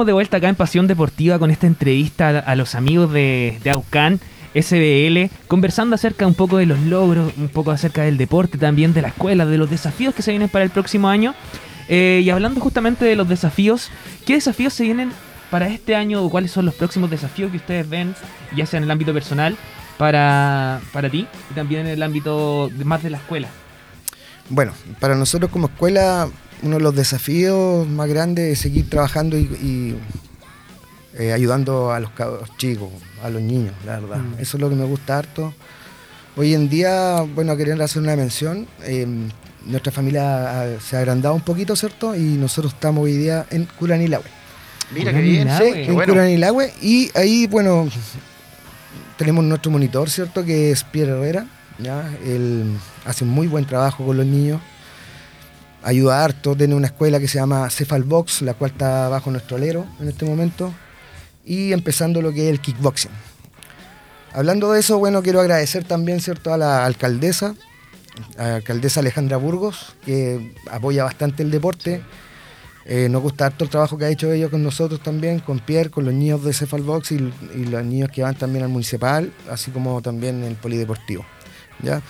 [0.00, 4.18] Estamos de vuelta acá en Pasión Deportiva con esta entrevista a, los amigos de, Aucán.
[4.54, 9.02] SBL, conversando acerca un poco de los logros, un poco acerca del deporte también, de
[9.02, 11.34] la escuela, de los desafíos que se vienen para el próximo año.
[11.90, 13.90] Eh, y hablando justamente de los desafíos,
[14.24, 15.12] ¿qué desafíos se vienen
[15.50, 18.14] para este año o cuáles son los próximos desafíos que ustedes ven,
[18.56, 19.54] ya sea en el ámbito personal,
[19.98, 23.48] para, para ti y también en el ámbito más de la escuela?
[24.48, 26.26] Bueno, para nosotros como escuela,
[26.62, 29.96] uno de los desafíos más grandes es seguir trabajando y, y,
[31.18, 32.10] eh, ayudando a los
[32.56, 32.88] chicos,
[33.22, 34.18] a los niños, la verdad.
[34.18, 34.34] Mm.
[34.40, 35.54] Eso es lo que me gusta harto.
[36.36, 38.66] Hoy en día, bueno, quería hacer una mención.
[38.82, 39.06] eh,
[39.66, 42.14] nuestra familia se ha agrandado un poquito, ¿cierto?
[42.16, 44.24] Y nosotros estamos hoy día en Curanilahue.
[44.92, 45.48] Mira qué bien.
[45.58, 46.12] Sí, en bueno.
[46.14, 46.72] Curanilahue.
[46.80, 47.88] Y ahí, bueno,
[49.18, 50.44] tenemos nuestro monitor, ¿cierto?
[50.44, 51.46] Que es Pierre Herrera.
[51.78, 52.10] ¿ya?
[52.24, 52.64] Él
[53.04, 54.60] hace un muy buen trabajo con los niños.
[55.82, 56.56] Ayuda harto.
[56.56, 60.08] Tiene una escuela que se llama Cefal Box, la cual está bajo nuestro alero en
[60.08, 60.72] este momento.
[61.44, 63.10] Y empezando lo que es el kickboxing.
[64.32, 66.52] Hablando de eso, bueno, quiero agradecer también, ¿cierto?
[66.52, 67.54] A la alcaldesa,
[68.38, 72.02] a la alcaldesa Alejandra Burgos, que apoya bastante el deporte.
[72.84, 75.90] Eh, nos gusta harto el trabajo que ha hecho ellos con nosotros también, con Pierre,
[75.90, 79.70] con los niños de Cefalbox y, y los niños que van también al municipal, así
[79.70, 81.24] como también el polideportivo.
[81.82, 82.02] ¿ya?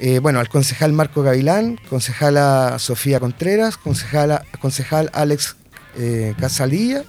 [0.00, 5.56] Eh, bueno, al concejal Marco Gavilán, concejala Sofía Contreras, concejala, concejal Alex
[5.96, 7.02] eh, Casalilla,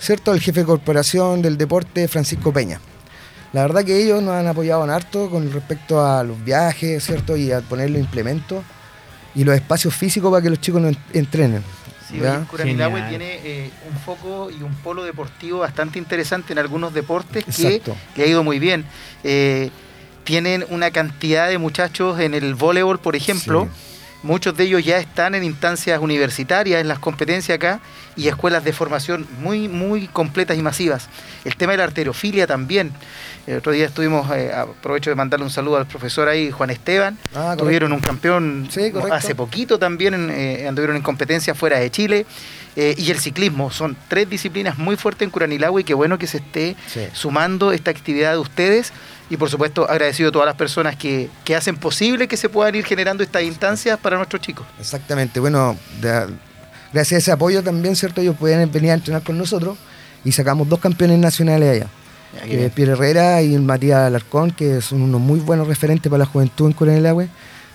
[0.00, 0.32] ¿cierto?
[0.34, 2.80] El jefe de corporación del deporte Francisco Peña.
[3.52, 7.36] La verdad que ellos nos han apoyado en harto con respecto a los viajes, ¿cierto?
[7.36, 8.64] Y a poner los implementos
[9.36, 11.62] y los espacios físicos para que los chicos no en- entrenen.
[12.08, 12.20] Sí,
[12.56, 13.08] Genial.
[13.08, 17.82] tiene eh, un foco y un polo deportivo bastante interesante en algunos deportes que
[18.16, 18.84] le ha ido muy bien.
[19.24, 19.70] Eh,
[20.26, 23.68] tienen una cantidad de muchachos en el voleibol, por ejemplo.
[23.72, 23.92] Sí.
[24.24, 27.80] Muchos de ellos ya están en instancias universitarias, en las competencias acá,
[28.16, 31.08] y escuelas de formación muy, muy completas y masivas.
[31.44, 32.92] El tema de la arterofilia también.
[33.46, 37.16] El otro día estuvimos, eh, aprovecho de mandarle un saludo al profesor ahí, Juan Esteban.
[37.34, 37.54] Ah.
[37.56, 42.26] Tuvieron un campeón Sí, hace poquito también, eh, anduvieron en competencias fuera de Chile.
[42.78, 46.26] Eh, y el ciclismo, son tres disciplinas muy fuertes en Curanilahue y qué bueno que
[46.26, 47.00] se esté Sí.
[47.14, 48.92] sumando esta actividad de ustedes.
[49.30, 52.74] Y por supuesto, agradecido a todas las personas que, que hacen posible que se puedan
[52.74, 54.66] ir generando estas instancias para nuestros chicos.
[54.78, 56.26] Exactamente, bueno, de-
[56.92, 58.20] gracias a ese apoyo también, ¿cierto?
[58.20, 59.78] Ellos pueden venir a entrenar con nosotros
[60.24, 61.90] y sacamos dos campeones nacionales allá,
[62.42, 62.62] que bien.
[62.64, 66.26] es Pierre Herrera y el Matías Alarcón, que son unos muy buenos referentes para la
[66.26, 67.28] juventud en Curanilahue.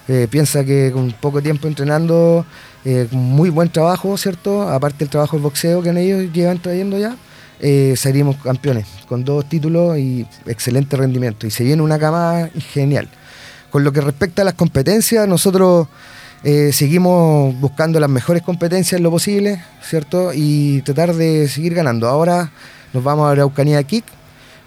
[0.08, 2.46] Eh, piensa que con poco tiempo entrenando,
[2.84, 4.68] eh, con muy buen trabajo, ¿cierto?
[4.70, 7.16] Aparte del trabajo del boxeo que ellos llevan trayendo ya,
[7.60, 11.46] eh, seríamos campeones con dos títulos y excelente rendimiento.
[11.46, 13.08] Y se viene una cama genial.
[13.70, 15.88] Con lo que respecta a las competencias, nosotros
[16.44, 20.32] eh, seguimos buscando las mejores competencias en lo posible, ¿cierto?
[20.34, 22.08] Y tratar de seguir ganando.
[22.08, 22.52] Ahora
[22.94, 24.06] nos vamos a Araucanía Kick,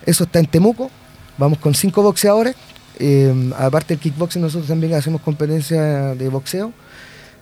[0.06, 0.90] eso está en Temuco,
[1.38, 2.54] vamos con cinco boxeadores.
[2.98, 6.72] Eh, aparte del kickboxing, nosotros también hacemos competencias de boxeo.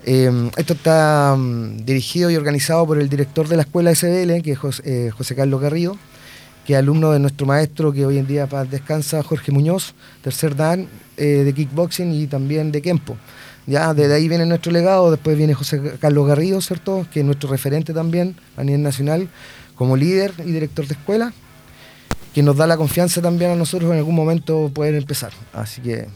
[0.05, 4.53] Eh, esto está mm, dirigido y organizado por el director de la escuela SBL, que
[4.53, 5.96] es eh, José Carlos Garrido,
[6.66, 10.88] que es alumno de nuestro maestro que hoy en día descansa, Jorge Muñoz, tercer dan
[11.16, 13.16] eh, de kickboxing y también de Kempo.
[13.66, 17.07] Ya, desde ahí viene nuestro legado, después viene José Carlos Garrido, ¿cierto?
[17.12, 19.29] Que es nuestro referente también a nivel nacional,
[19.77, 21.33] como líder y director de escuela,
[22.35, 25.33] que nos da la confianza también a nosotros en algún momento poder empezar.
[25.53, 26.07] Así que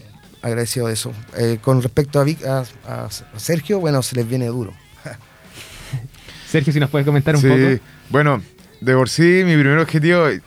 [0.42, 1.12] agradecido de eso.
[1.36, 4.72] Eh, con respecto a, Vic- a- a- a Sergio, bueno, se les viene duro.
[6.48, 7.82] Sergio, si nos puedes comentar un Sí, poco.
[8.10, 8.42] bueno,
[8.80, 10.40] de por sí mi primer objetivo es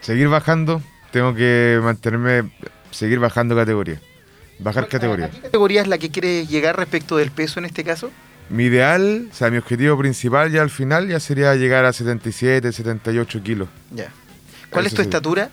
[0.00, 0.82] seguir bajando.
[1.12, 2.50] Tengo que mantenerme,
[2.90, 4.00] seguir bajando categoría.
[4.58, 5.30] Bajar ¿A categoría.
[5.30, 8.10] qué categoría es la que quiere llegar respecto del peso en este caso?
[8.50, 12.72] Mi ideal, o sea, mi objetivo principal ya al final ya sería llegar a 77,
[12.72, 13.68] 78 kilos.
[13.92, 14.08] Ya.
[14.74, 15.08] ¿Cuál es tu sí.
[15.08, 15.50] estatura?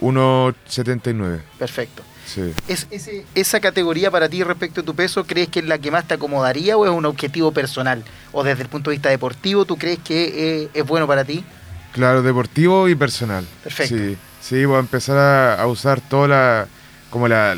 [0.00, 1.40] 1,79.
[1.58, 2.02] Perfecto.
[2.26, 2.52] Sí.
[2.68, 5.90] ¿Es, ese- ¿Esa categoría para ti respecto a tu peso crees que es la que
[5.90, 8.04] más te acomodaría o es un objetivo personal?
[8.32, 11.44] ¿O desde el punto de vista deportivo tú crees que eh, es bueno para ti?
[11.92, 13.44] Claro, deportivo y personal.
[13.64, 13.96] Perfecto.
[13.96, 16.66] Sí, sí, voy a empezar a, a usar toda la,
[17.10, 17.56] como la,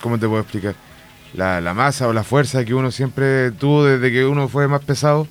[0.00, 0.74] ¿cómo te puedo explicar?
[1.34, 4.84] La, la masa o la fuerza que uno siempre tuvo desde que uno fue más
[4.84, 5.26] pesado,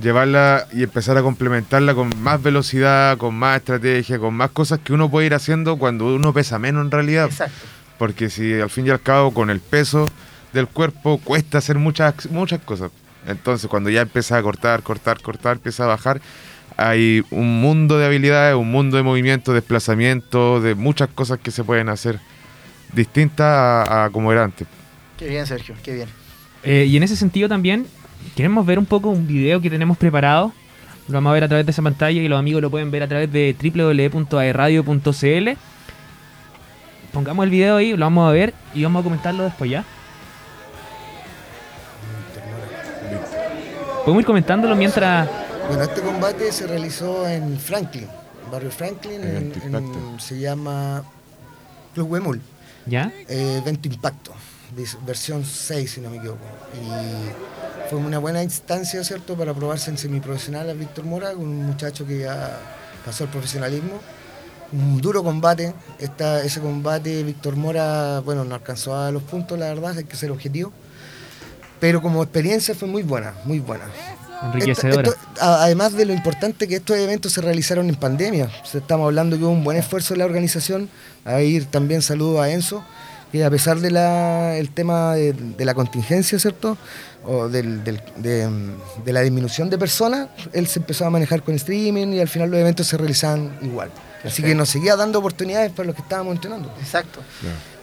[0.00, 4.92] llevarla y empezar a complementarla con más velocidad, con más estrategia, con más cosas que
[4.92, 7.26] uno puede ir haciendo cuando uno pesa menos en realidad.
[7.26, 7.66] Exacto.
[7.98, 10.08] Porque si al fin y al cabo con el peso
[10.52, 12.92] del cuerpo cuesta hacer muchas, muchas cosas.
[13.26, 16.20] Entonces cuando ya empieza a cortar, cortar, cortar, empieza a bajar,
[16.76, 21.64] hay un mundo de habilidades, un mundo de movimiento, desplazamiento, de muchas cosas que se
[21.64, 22.20] pueden hacer
[22.92, 24.66] distintas a, a como era antes.
[25.22, 26.08] Qué bien, Sergio, qué bien.
[26.64, 27.86] Eh, y en ese sentido también
[28.34, 30.52] queremos ver un poco un video que tenemos preparado
[31.06, 33.04] Lo vamos a ver a través de esa pantalla y los amigos lo pueden ver
[33.04, 35.48] a través de www.aerradio.cl.
[37.12, 39.84] Pongamos el video ahí, lo vamos a ver y vamos a comentarlo después ya.
[44.04, 45.28] Podemos ir comentándolo mientras.
[45.68, 48.08] Bueno, este combate se realizó en Franklin,
[48.50, 51.04] barrio Franklin, En en- se llama
[51.94, 52.40] Club Wemul,
[52.86, 53.12] ¿Ya?
[53.28, 54.32] eh, Impacto,
[55.06, 56.44] versión 6 si no me equivoco.
[56.74, 62.06] Y fue una buena instancia, ¿cierto?, para probarse en semiprofesional a Víctor Mora, un muchacho
[62.06, 62.58] que ya
[63.04, 64.00] pasó al profesionalismo.
[64.72, 69.66] Un duro combate, Esta, ese combate Víctor Mora, bueno, no alcanzó a los puntos, la
[69.66, 70.72] verdad, hay que ser objetivo.
[71.78, 73.84] Pero como experiencia fue muy buena, muy buena.
[74.44, 75.08] Enriquecedora.
[75.08, 79.06] Esto- esto- a- además de lo importante que estos eventos se realizaron en pandemia, estamos
[79.06, 80.88] hablando que hubo un buen esfuerzo en la organización.
[81.24, 82.84] Ahí también saludo a Enzo,
[83.30, 86.76] que a pesar del el tema de, de la contingencia, ¿cierto?
[87.24, 88.48] O del- del- de,
[89.04, 92.50] de la disminución de personas, él se empezó a manejar con streaming y al final
[92.50, 93.90] los eventos se realizaban igual.
[94.24, 96.72] Así que nos seguía dando oportunidades para los que estábamos entrenando.
[96.80, 97.20] Exacto.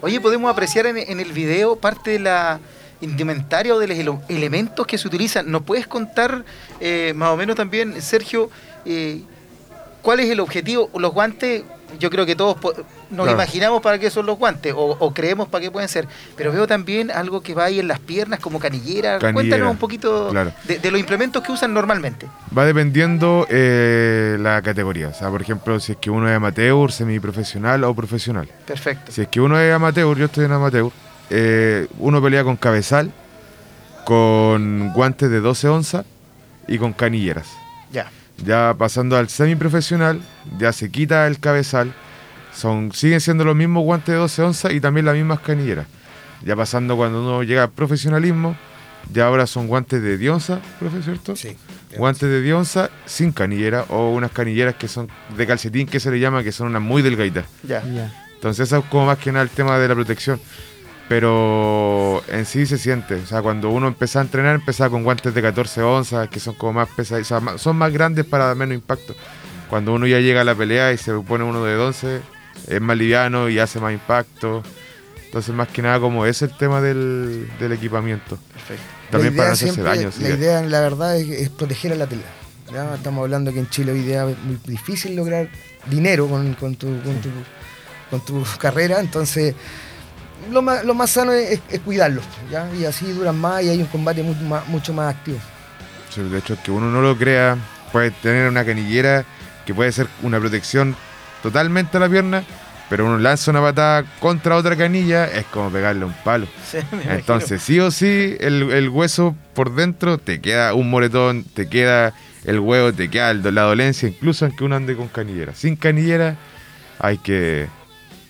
[0.02, 2.60] Oye, podemos apreciar en, en el video parte de la
[3.02, 5.50] indumentaria o de los ele- elementos que se utilizan.
[5.52, 6.44] ¿Nos puedes contar
[6.80, 8.50] eh, más o menos también, Sergio,
[8.86, 9.22] eh,
[10.02, 10.90] cuál es el objetivo?
[10.98, 11.64] Los guantes,
[12.00, 12.76] yo creo que todos nos
[13.26, 13.32] Claro.
[13.32, 16.68] imaginamos para qué son los guantes o, o creemos para qué pueden ser, pero veo
[16.68, 19.18] también algo que va ahí en las piernas como canillera.
[19.18, 20.52] Canillera, Cuéntanos un poquito claro.
[20.66, 22.28] de, de los implementos que usan normalmente.
[22.56, 25.08] Va dependiendo eh, la categoría.
[25.08, 28.48] O sea, por ejemplo, si es que uno es amateur, semiprofesional o profesional.
[28.68, 29.12] Perfecto.
[29.12, 30.92] Si es que uno es amateur, yo estoy en amateur,
[31.30, 33.12] eh, uno pelea con cabezal,
[34.06, 36.06] con guantes de 12 onzas
[36.68, 37.48] y con canilleras.
[37.92, 38.12] Ya.
[38.44, 40.22] Ya pasando al semiprofesional,
[40.58, 41.94] ya se quita el cabezal,
[42.56, 45.88] son, siguen siendo los mismos guantes de 12 onzas y también las mismas canilleras.
[46.44, 48.56] Ya pasando cuando uno llega al profesionalismo,
[49.12, 51.36] ya ahora son guantes de 10 onzas, profe, ¿cierto?
[51.36, 51.58] Sí.
[51.98, 56.12] Guantes de 10 onzas sin canillera o unas canilleras que son de calcetín que se
[56.12, 57.46] le llama, que son unas muy delgaditas.
[57.64, 57.84] Ya.
[57.84, 58.12] Ya.
[58.36, 60.40] Entonces eso es como más que nada el tema de la protección.
[61.10, 63.16] Pero en sí se siente.
[63.16, 66.54] O sea, cuando uno empieza a entrenar, empezaba con guantes de 14 onzas, que son
[66.54, 69.16] como más pesados, o sea, son más grandes para dar menos impacto.
[69.72, 72.22] Cuando uno ya llega a la pelea y se pone uno de 11,
[72.68, 74.62] es más liviano y hace más impacto.
[75.26, 78.38] Entonces, más que nada, como es el tema del, del equipamiento.
[78.54, 78.84] Perfecto.
[79.10, 80.12] También La para idea no hacerse daño.
[80.22, 82.30] La idea, la verdad, es, es proteger al atleta.
[82.72, 82.94] ¿ya?
[82.94, 85.50] Estamos hablando que en Chile hoy día es muy difícil lograr
[85.88, 87.30] dinero con, con tu, con, tu,
[88.12, 89.56] con tu carrera, entonces
[90.52, 92.68] lo más, lo más sano es, es cuidarlos, ¿ya?
[92.80, 95.38] y así duran más y hay un combate mucho más, mucho más activo.
[96.14, 97.58] Sí, de hecho, que uno no lo crea,
[97.92, 99.26] puede tener una canillera
[99.66, 100.96] que puede ser una protección
[101.44, 102.44] totalmente a la pierna,
[102.90, 106.48] pero uno lanza una patada contra otra canilla, es como pegarle un palo.
[106.72, 106.80] Sí.
[107.08, 112.14] Entonces, sí o sí, el, el hueso por dentro te queda un moretón, te queda
[112.46, 115.54] el huevo, te queda el- la dolencia, incluso aunque uno ande con canillera.
[115.54, 116.36] Sin canillera
[117.00, 117.68] hay que,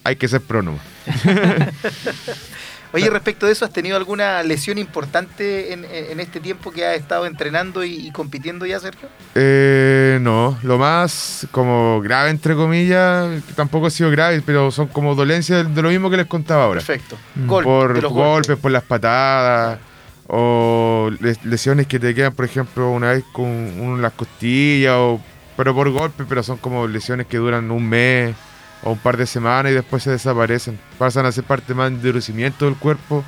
[0.03, 0.79] hay que ser prónomo.
[2.91, 6.95] Oye, respecto de eso, ¿has tenido alguna lesión importante en, en este tiempo que has
[6.97, 9.07] estado entrenando y, y compitiendo ya, Sergio?
[9.35, 15.13] Eh, no, lo más como grave, entre comillas, tampoco ha sido grave, pero son como
[15.13, 16.79] dolencias de lo mismo que les contaba ahora.
[16.79, 17.15] Perfecto.
[17.35, 17.47] Mm.
[17.47, 19.77] Golpe, por los golpes, por las patadas,
[20.25, 25.21] o les- lesiones que te quedan, por ejemplo, una vez con en las costillas, o,
[25.55, 28.35] pero por golpes, pero son como lesiones que duran un mes
[28.83, 30.79] o un par de semanas y después se desaparecen.
[30.97, 33.23] Pasan a ser parte más de endurecimiento del cuerpo,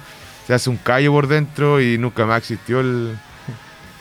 [0.48, 3.16] se hace un callo por dentro y nunca más existió el...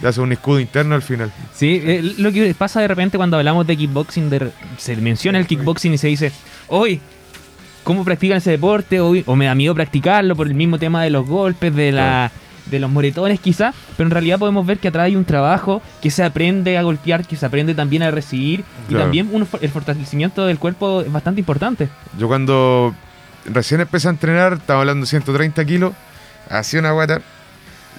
[0.01, 1.31] Se hace un escudo interno al final.
[1.55, 5.47] Sí, eh, lo que pasa de repente cuando hablamos de kickboxing, de- se menciona el
[5.47, 6.33] kickboxing y se dice,
[6.69, 7.03] hoy,
[7.85, 8.99] ¿cómo practican ese deporte?
[9.01, 12.33] Hoy, o me da miedo practicarlo por el mismo tema de los golpes, de la
[12.71, 16.11] de los moretones quizás, pero en realidad podemos ver que atrás hay un trabajo que
[16.11, 19.05] se aprende a golpear, que se aprende también a recibir y Claro.
[19.05, 21.89] también un- el fortalecimiento del cuerpo es bastante importante.
[22.19, 22.95] Yo cuando
[23.47, 25.93] recién empecé a entrenar, estaba hablando de 130 kilos,
[26.49, 27.21] hacía una guata.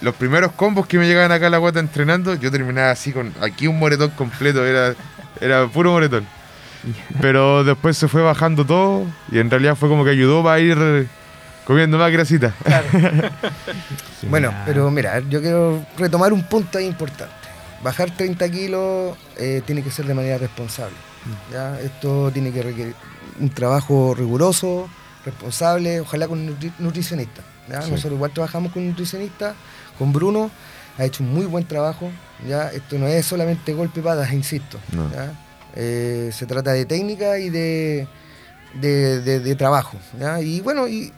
[0.00, 3.32] Los primeros combos que me llegaban acá a la guata entrenando, yo terminaba así con
[3.40, 4.94] aquí un moretón completo, era,
[5.40, 6.26] era puro moretón.
[7.20, 11.06] Pero después se fue bajando todo y en realidad fue como que ayudó para ir
[11.66, 12.54] comiendo más grasita.
[14.28, 14.62] Bueno, Ya.
[14.64, 17.34] pero mira, yo quiero retomar un punto ahí importante.
[17.82, 20.94] Bajar 30 kilos eh, tiene que ser de manera responsable.
[21.52, 21.78] ¿ya?
[21.80, 22.94] Esto tiene que requerir
[23.40, 24.88] un trabajo riguroso,
[25.24, 27.42] responsable, ojalá con un nutri- nutricionista.
[27.68, 27.82] ¿ya?
[27.82, 27.90] Sí.
[27.90, 29.54] Nosotros igual trabajamos con un nutricionista,
[29.98, 30.50] con Bruno,
[30.98, 32.10] ha hecho un muy buen trabajo.
[32.46, 32.68] ¿ya?
[32.68, 34.78] Esto no es solamente golpe y patas, insisto.
[34.92, 35.10] No.
[35.10, 35.32] ¿ya?
[35.74, 38.06] Eh, se trata de técnica y de,
[38.74, 39.98] de, de- de trabajo.
[40.20, 40.40] ¿ya?
[40.40, 41.12] Y bueno, y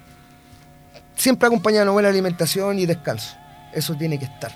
[1.17, 3.37] siempre acompañado de una buena alimentación y descanso.
[3.73, 4.53] Eso tiene que estar.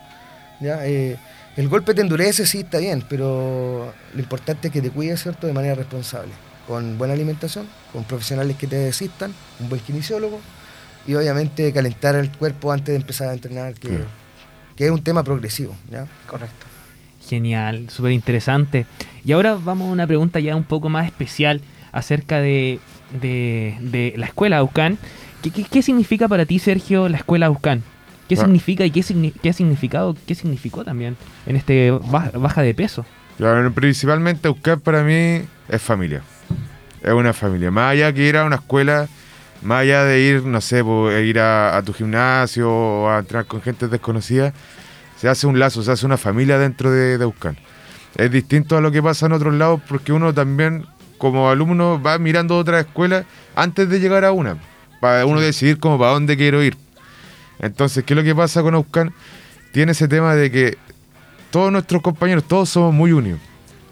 [0.60, 0.86] ¿ya?
[0.86, 1.16] Eh,
[1.56, 5.46] El golpe te endurece, sí, está bien, pero lo importante es que te cuides, ¿cierto?,
[5.46, 6.30] de manera responsable,
[6.66, 10.40] con buena alimentación, con profesionales que te asistan, un buen kinesiólogo
[11.06, 14.04] y obviamente calentar el cuerpo antes de empezar a entrenar, que,
[14.84, 16.06] es un tema progresivo, ¿ya?
[16.28, 16.66] Correcto.
[17.28, 18.86] Genial, súper interesante.
[19.24, 21.60] Y ahora vamos a una pregunta ya un poco más especial
[21.92, 22.78] acerca de,
[23.20, 24.96] de- de la escuela Aucán.
[25.42, 27.82] ¿Qué, qué, qué significa para ti, Sergio, la escuela Aucán?
[28.28, 28.38] ¿Qué Ah.
[28.38, 31.16] significa y qué, ha significado, qué significó también
[31.46, 33.06] en este ba- baja de peso?
[33.38, 36.22] Claro, principalmente Euskal para mí es familia.
[37.02, 37.70] Es una familia.
[37.70, 39.08] Más allá que ir a una escuela,
[39.62, 43.46] más allá de ir, no sé, e ir a, a tu gimnasio o a entrar
[43.46, 44.52] con gente desconocida,
[45.16, 47.32] se hace un lazo, se hace una familia dentro de, de.
[48.16, 50.84] Es distinto a lo que pasa en otros lados porque uno también,
[51.16, 53.24] como alumno, va mirando otras escuelas
[53.54, 54.56] antes de llegar a una,
[55.00, 56.76] para uno decidir como para dónde quiero ir.
[57.58, 59.12] Entonces, ¿qué es lo que pasa con Euskal?
[59.72, 60.78] Tiene ese tema de que
[61.50, 63.40] todos nuestros compañeros, todos somos muy unidos.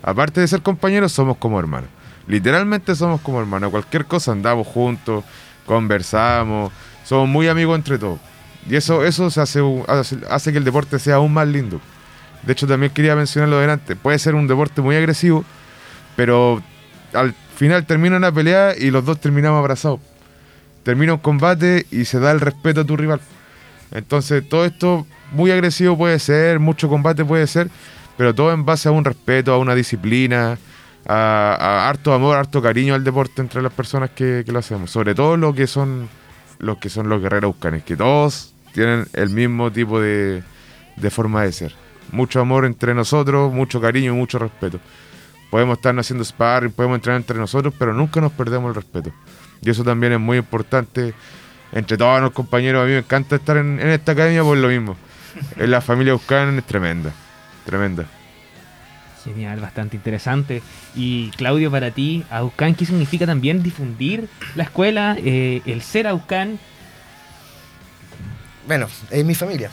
[0.03, 1.91] Aparte de ser compañeros, somos como hermanos.
[2.27, 3.71] Literalmente somos como hermanos.
[3.71, 5.25] Cualquier cosa andamos juntos,
[5.65, 6.73] conversamos,
[7.05, 8.19] somos muy amigos entre todos.
[8.69, 9.61] Y eso, eso se hace,
[10.29, 11.81] hace que el deporte sea aún más lindo.
[12.43, 13.97] De hecho, también quería mencionarlo delante.
[13.97, 15.45] Puede ser un deporte muy agresivo,
[16.15, 16.63] pero
[17.13, 20.01] al final termina una pelea y los dos terminamos abrazados.
[20.87, 23.21] Termina un combate y se da el respeto a tu rival.
[23.91, 27.71] Entonces, todo esto muy agresivo puede ser, mucho combate puede ser,
[28.17, 30.57] pero todo en base a un respeto, a una disciplina,
[31.05, 34.93] a, harto amor, harto cariño al deporte entre las personas que, que lo hacemos.
[34.93, 36.09] Sobre todo lo que son
[36.61, 40.45] los que son los guerreros buscanes, que todos tienen el mismo tipo de,
[40.95, 41.75] de forma de ser.
[42.13, 44.79] Mucho amor entre nosotros, mucho cariño y mucho respeto.
[45.51, 49.11] Podemos estar haciendo sparring, podemos entrenar entre nosotros, pero nunca nos perdemos el respeto.
[49.63, 51.15] Y eso también es muy importante
[51.73, 52.83] entre todos los compañeros.
[52.83, 54.97] A mí me encanta estar en, en esta academia por lo mismo.
[55.57, 57.13] En la familia Buscan es tremenda,
[57.67, 58.07] tremenda.
[59.25, 60.63] Genial, bastante interesante.
[60.95, 66.59] Y Claudio, para ti, Aucán, ¿qué significa también difundir la escuela, eh, el ser Aucán?
[68.67, 69.71] Bueno, es mi familia,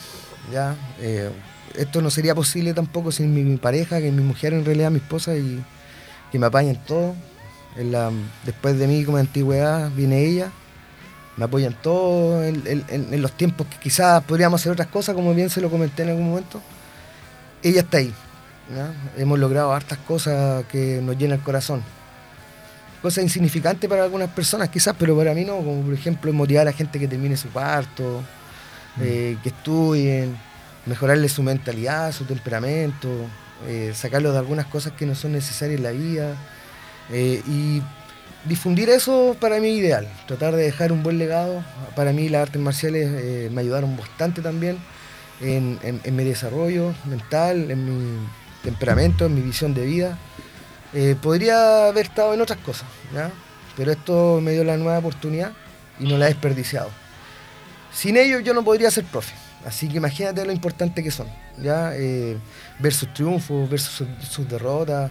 [0.51, 0.75] ¿ya?
[0.99, 1.29] Eh,
[1.75, 4.91] esto no sería posible tampoco sin mi, mi pareja, que es mi mujer en realidad,
[4.91, 5.63] mi esposa, y
[6.31, 7.15] que me apaña en todo.
[7.75, 8.11] En la-
[8.45, 10.51] después de mí como antigüedad viene ella,
[11.37, 15.15] me apoya en todo, en, en- en- los tiempos que quizás podríamos hacer otras cosas,
[15.15, 16.61] como bien se lo comenté en algún momento.
[17.63, 18.13] Ella está ahí.
[19.17, 21.81] Hemos logrado hartas cosas que nos llenan el corazón.
[23.01, 26.65] Cosas insignificantes para algunas personas quizás, pero para mí no, como por ejemplo motivar a
[26.65, 28.21] la gente que termine su parto,
[29.01, 30.37] eh, que estudien,
[30.85, 33.09] mejorarle su mentalidad, su temperamento,
[33.67, 36.35] eh, sacarlo de algunas cosas que no son necesarias en la vida.
[37.11, 37.81] Eh, y
[38.45, 41.63] difundir eso para mí es ideal, tratar de dejar un buen legado.
[41.95, 44.77] Para mí las artes marciales eh, me ayudaron bastante también
[45.41, 45.79] en,
[46.15, 48.27] mi desarrollo mental, en mi
[48.63, 50.17] temperamento, en mi visión de vida.
[50.93, 53.31] Eh, podría haber estado en otras cosas, ¿ya?
[53.75, 55.51] pero esto me dio la nueva oportunidad
[55.99, 56.89] y no la he desperdiciado.
[57.91, 59.33] Sin ellos yo no podría ser profe.
[59.65, 61.27] Así que imagínate lo importante que son.
[61.61, 61.91] ¿ya?
[62.79, 65.09] Ver sus triunfos, ver sus, sus derrotas,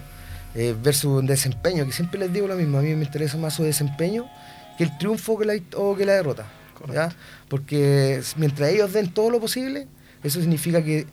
[0.54, 3.54] eh, ver su desempeño, que siempre les digo lo mismo, a mí me interesa más
[3.54, 4.28] su desempeño
[4.76, 6.46] que el triunfo que la, o que la derrota.
[6.92, 7.10] ¿ya?
[7.48, 9.86] Porque mientras ellos den todo lo posible,
[10.22, 11.06] eso significa que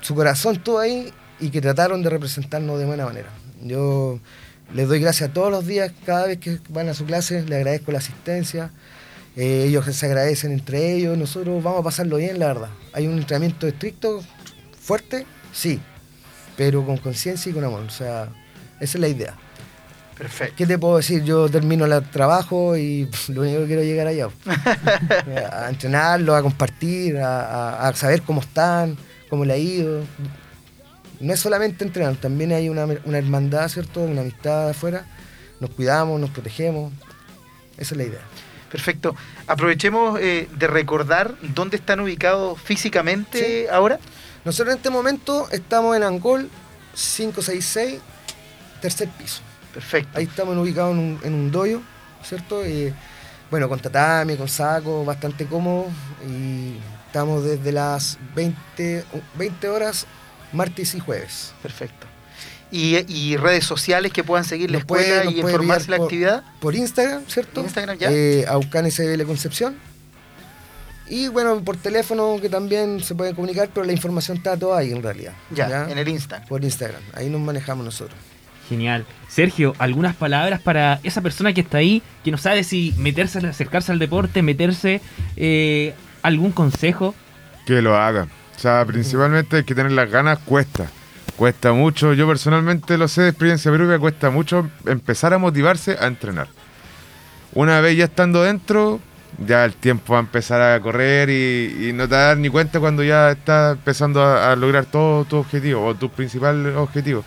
[0.00, 3.30] su corazón todo ahí y que trataron de representarnos de buena manera.
[3.62, 4.20] Yo
[4.74, 7.92] les doy gracias todos los días, cada vez que van a su clase, les agradezco
[7.92, 8.70] la asistencia,
[9.36, 12.70] eh, ellos se agradecen entre ellos, nosotros vamos a pasarlo bien, la verdad.
[12.92, 14.22] Hay un entrenamiento estricto,
[14.80, 15.80] fuerte, sí,
[16.56, 18.28] pero con conciencia y con amor, o sea,
[18.80, 19.34] esa es la idea.
[20.16, 20.54] Perfecto.
[20.56, 21.22] ¿Qué te puedo decir?
[21.24, 24.28] Yo termino el trabajo y pff, lo único que quiero es llegar allá.
[25.52, 27.40] a entrenarlo, a compartir, a,
[27.84, 28.96] a- a saber cómo están,
[29.28, 30.02] cómo le ha ido.
[31.20, 34.00] No es solamente entrenar, también hay una, una hermandad, ¿cierto?
[34.02, 35.04] Una amistad afuera.
[35.60, 36.92] Nos cuidamos, nos protegemos.
[37.76, 38.20] Esa es la idea.
[38.70, 39.14] Perfecto.
[39.46, 43.98] Aprovechemos eh, de recordar dónde están ubicados físicamente ahora.
[44.44, 46.48] Nosotros en este momento estamos en Angol
[46.94, 48.00] 566,
[48.80, 49.40] tercer piso.
[49.74, 50.18] Perfecto.
[50.18, 51.80] Ahí estamos ubicados en un, en un doyo,
[52.24, 52.64] ¿cierto?
[52.64, 52.92] Eh,
[53.50, 55.86] bueno, con tatami, con saco, bastante cómodo.
[56.28, 59.04] Y estamos desde las 20,
[59.38, 60.06] 20 horas,
[60.52, 61.52] martes y jueves.
[61.62, 62.06] Perfecto.
[62.70, 65.96] Y, y redes sociales que puedan seguir la puede- escuela y puede informarse de la
[65.98, 66.44] por- actividad.
[66.60, 67.60] Por Instagram, ¿cierto?
[67.60, 68.10] Instagram, ya.
[68.10, 69.76] Eh, Aucán SBL Concepción.
[71.08, 74.90] Y bueno, por teléfono que también se pueden comunicar, pero la información está toda ahí
[74.90, 75.34] en realidad.
[75.52, 76.42] Ya, en el Insta.
[76.48, 77.02] Por Instagram.
[77.12, 78.18] Ahí nos manejamos nosotros.
[78.68, 79.04] Genial.
[79.28, 83.92] Sergio, algunas palabras para esa persona que está ahí, que no sabe si meterse, acercarse
[83.92, 85.00] al deporte, meterse,
[85.36, 87.14] eh, algún consejo.
[87.66, 88.28] Que lo haga.
[88.56, 90.86] O sea, principalmente hay que tener las ganas, cuesta.
[91.36, 96.06] Cuesta mucho, yo personalmente lo sé de experiencia propia, cuesta mucho empezar a motivarse a
[96.06, 96.48] entrenar.
[97.52, 99.00] Una vez ya estando dentro,
[99.46, 102.80] ya el tiempo va a empezar a correr y, no te vas dar ni cuenta
[102.80, 107.26] cuando ya estás empezando a, a lograr todo tu objetivo o tus principales objetivos.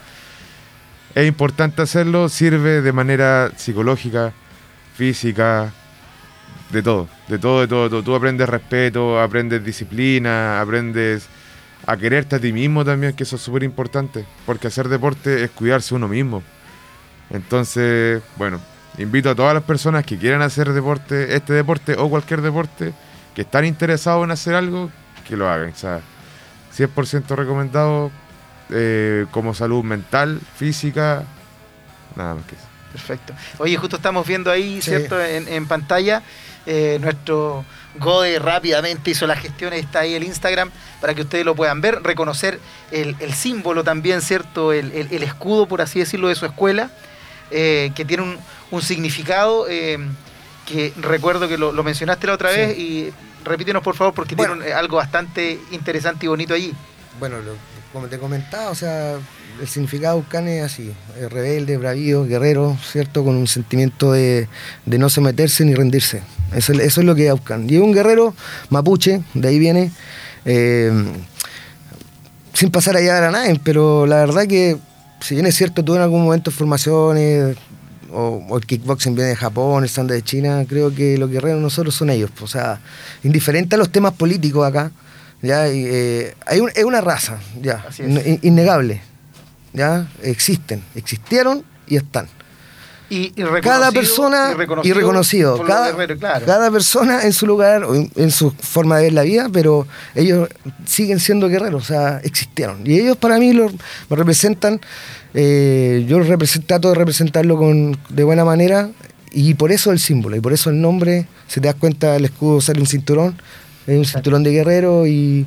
[1.16, 4.32] Es importante hacerlo, sirve de manera psicológica,
[4.96, 5.72] física,
[6.70, 8.04] de todo, de todo, de todo.
[8.04, 11.28] Tú aprendes respeto, aprendes disciplina, aprendes
[11.86, 15.50] a quererte a ti mismo también, que eso es súper importante, porque hacer deporte es
[15.52, 16.44] cuidarse uno mismo.
[17.32, 18.60] Entonces, bueno,
[18.98, 22.94] invito a todas las personas que quieran hacer deporte, este deporte o cualquier deporte,
[23.34, 24.92] que están interesados en hacer algo,
[25.28, 25.72] que lo hagan.
[25.72, 26.02] O sea,
[26.76, 28.12] 100% recomendado
[28.72, 31.24] eh, como salud mental, física,
[32.16, 32.66] nada más que eso.
[32.92, 33.34] Perfecto.
[33.60, 34.90] Oye, justo estamos viendo ahí, Sí.
[34.90, 35.24] ¿cierto?
[35.24, 36.24] En, en pantalla,
[36.66, 37.64] eh, nuestro
[38.00, 42.02] Gode rápidamente hizo las gestiones, está ahí el Instagram para que ustedes lo puedan ver,
[42.04, 42.60] reconocer
[42.92, 44.74] el, el símbolo también, ¿cierto?
[44.74, 46.90] El, el- el escudo, por así decirlo, de su escuela,
[47.52, 48.38] eh, que tiene un,
[48.72, 49.98] un significado eh,
[50.66, 52.58] que recuerdo que lo, lo mencionaste la otra Sí.
[52.60, 53.14] vez y
[53.44, 54.56] repítenos por favor porque Bueno.
[54.56, 56.74] tiene un- algo bastante interesante y bonito allí.
[57.20, 57.54] Bueno, lo-
[57.94, 59.16] como te comentaba, o sea,
[59.60, 63.24] el significado de Aucán es así, eh, rebelde, bravío, guerrero, ¿cierto?
[63.24, 64.48] Con un sentimiento de,
[64.86, 66.22] de no someterse ni rendirse.
[66.56, 67.68] Eso, es- es lo que es Aucán.
[67.70, 68.34] Y es un guerrero
[68.70, 69.92] mapuche, de ahí viene,
[70.46, 70.92] eh,
[72.54, 74.78] sin pasar allá a nadie, pero la verdad que,
[75.22, 77.58] si bien es cierto, tuve en algún momento formaciones,
[78.12, 81.62] o, o el kickboxing viene de Japón, el stand de China, creo que los guerreros
[81.62, 82.32] nosotros son ellos.
[82.42, 82.80] O sea,
[83.24, 84.92] indiferente a los temas políticos acá,
[85.42, 89.02] ya y, eh, hay un- es una raza, ya, in- innegable,
[89.74, 92.28] ya, existen, existieron y están.
[93.12, 94.52] Y, y Cada persona
[94.84, 96.46] y reconocido, los cada, guerreros, claro.
[96.46, 99.88] cada persona en su lugar, o en, en su forma de ver la vida, pero
[100.14, 100.48] ellos
[100.86, 102.82] siguen siendo guerreros, o sea, existieron.
[102.86, 103.72] Y ellos para mí lo,
[104.10, 104.80] lo representan,
[105.34, 106.20] eh, yo
[106.68, 108.92] trato de representarlo con, de buena manera,
[109.32, 112.26] y por eso el símbolo, y por eso el nombre, si te das cuenta, el
[112.26, 113.42] escudo sale un cinturón,
[113.92, 115.46] es un cinturón de guerrero y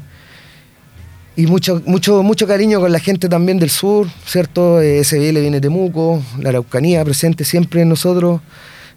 [1.34, 4.82] y mucho, mucho, mucho cariño con la gente también del sur, ¿cierto?
[4.82, 8.43] Eh, SBL viene de Temuco, la Araucanía presente siempre en nosotros.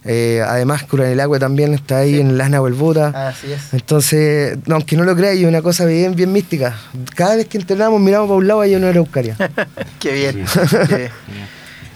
[0.04, 2.20] Eh, además, Curanilagüe también está ahí Sí.
[2.20, 3.30] en las Nahuelbota.
[3.30, 3.74] Así es.
[3.74, 6.78] Entonces, no, aunque no lo creáis, es una cosa bien, bien mística.
[7.16, 9.38] Cada vez que entrenamos, miramos para un lado y hay una Araucaria.
[10.00, 10.46] Qué bien.
[10.90, 11.12] qué bien.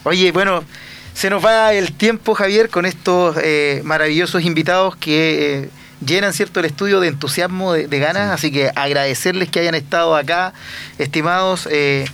[0.05, 0.63] Oye, bueno,
[1.13, 5.69] se nos va el tiempo, Javier, con estos eh, maravillosos invitados que eh,
[6.05, 8.31] llenan cierto el estudio de entusiasmo, de, de ganas.
[8.31, 10.53] Así que agradecerles que hayan estado acá,
[10.97, 11.67] estimados.
[11.71, 12.05] eh,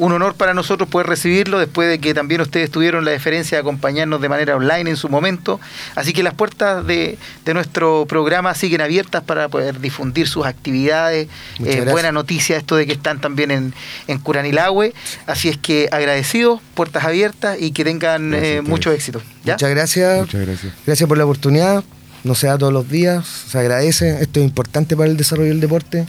[0.00, 3.60] un honor para nosotros poder recibirlo después de que también ustedes tuvieron la deferencia de
[3.60, 5.60] acompañarnos de manera online en su momento.
[5.94, 11.28] Así que las puertas de, de nuestro programa siguen abiertas para poder difundir sus actividades.
[11.62, 13.74] Eh, buena noticia esto de que están también en,
[14.06, 14.94] en Curanilahue.
[15.26, 19.20] Así es que agradecidos, puertas abiertas y que tengan eh, mucho éxito.
[19.44, 19.52] ¿ya?
[19.52, 20.20] Muchas gracias.
[20.20, 20.72] Muchas gracias.
[20.86, 21.84] Gracias por la oportunidad.
[22.24, 24.20] No se da todos los días, se agradece.
[24.22, 26.04] Esto es importante para el desarrollo del deporte,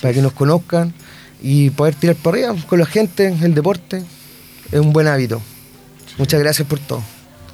[0.00, 0.92] para que nos conozcan
[1.42, 3.34] y poder tirar por arriba con la gente.
[3.42, 4.02] El deporte
[4.72, 5.40] es un buen hábito.
[6.18, 7.02] Muchas gracias por todo.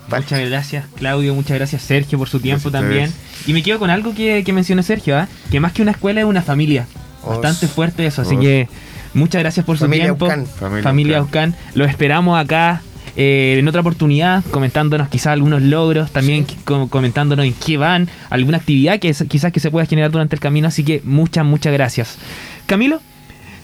[0.09, 1.35] Muchas gracias, Claudio.
[1.35, 3.13] Muchas gracias, Sergio, por su tiempo Gracias también.
[3.47, 5.27] Y me quedo con algo que, que mencionó Sergio, ¿ah?
[5.51, 6.87] que más que una escuela es una familia.
[7.25, 8.23] Os- Bastante fuerte eso.
[8.23, 8.69] Así Os- que
[9.15, 10.27] muchas gracias por su tiempo.
[10.27, 10.47] Aucán.
[10.47, 11.19] Familia Familia.
[11.19, 11.57] Aucán.
[11.75, 12.83] Los esperamos acá
[13.17, 18.59] eh, en otra oportunidad, comentándonos quizás algunos logros, también co- comentándonos en qué van, alguna
[18.59, 20.69] actividad que quizás que se pueda generar durante el camino.
[20.69, 22.19] Así que muchas, muchas gracias.
[22.67, 23.01] Camilo,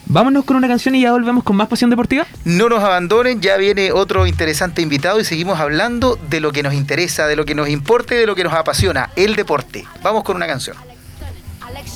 [0.07, 2.26] vámonos con una canción y ya volvemos con más pasión deportiva.
[2.44, 6.74] No nos abandonen, ya viene otro interesante invitado y seguimos hablando de lo que nos
[6.74, 9.84] interesa, de lo que nos importa y de lo que nos apasiona, el deporte.
[10.03, 10.76] Vamos con una canción.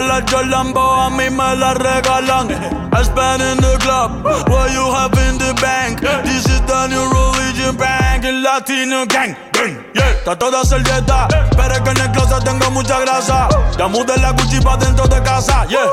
[0.00, 2.50] Las Jordan, a mí me las regalan.
[2.92, 6.00] I spend in the club, what you have in the bank.
[6.24, 9.36] This is the new religion bank, el latino gang.
[9.94, 10.10] Yeah.
[10.10, 13.48] Está toda hacer dieta, pero es que en el closet tengo mucha grasa.
[13.78, 15.86] Ya mudé la cuchipa dentro de casa, yeah.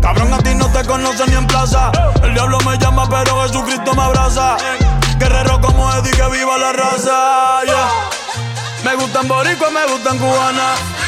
[0.00, 1.90] Cabrón, a ti no te conocen ni en plaza.
[2.22, 4.56] El diablo me llama, pero Jesucristo me abraza.
[5.18, 7.88] Guerrero como Eddie, que viva la raza, yeah.
[8.84, 11.07] Me gustan boricua, me gustan cubana.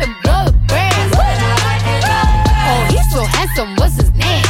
[0.00, 1.14] And blow the brand.
[2.66, 4.44] Oh, he's so handsome, what's his name?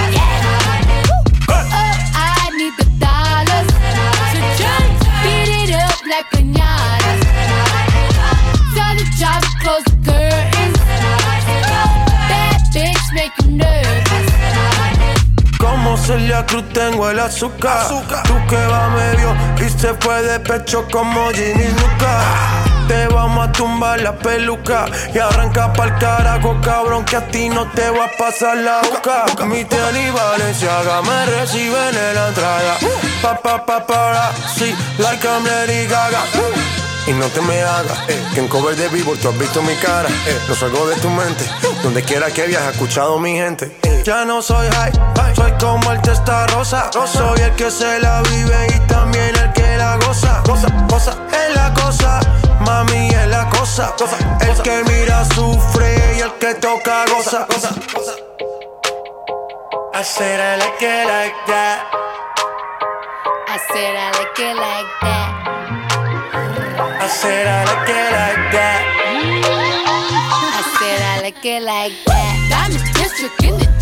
[1.48, 3.68] Oh, I need the dollars.
[4.32, 4.90] So just
[5.22, 7.20] beat it up like pinatas.
[8.74, 10.78] Tell the job close the curtains.
[12.30, 14.26] That bitch make you nervous.
[15.58, 17.86] Como Celia Cruz tengo el azúcar.
[18.24, 22.63] Tú que va medio y se fue de pecho como Ginny Luca.
[22.88, 27.70] Te vamos a tumbar la peluca y arranca pa'l carajo, cabrón, que a ti no
[27.72, 29.24] te va a pasar la boca.
[29.46, 32.76] Mi tele y Valenciaga me reciben en la entrada.
[33.22, 36.20] Pa, pa, pa, para, sí, like I'm Lady Gaga.
[37.06, 39.74] Y no te me hagas, eh, que en cover de vivo tú has visto mi
[39.74, 40.08] cara.
[40.26, 41.44] Eh, no salgo de tu mente,
[41.82, 43.76] donde quiera que viajes, escuchado mi gente.
[43.82, 44.92] Eh, ya no soy high,
[45.34, 46.90] soy como el testa rosa.
[46.92, 50.42] Soy el que se la vive y también el que la goza.
[50.46, 52.20] Cosa, cosa, es la cosa,
[52.64, 53.94] mami es la cosa.
[54.40, 57.46] El que mira sufre y el que toca goza.
[59.94, 61.84] I said I like it like that.
[63.48, 65.30] I said I like it like that.
[67.00, 68.82] I said I like it like that.
[70.58, 72.34] I said I like it like that.
[72.50, 73.73] Diamond District in the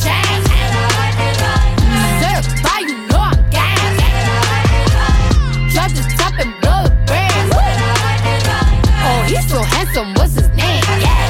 [9.32, 10.82] he's so handsome, what's his name?
[11.00, 11.21] Yeah.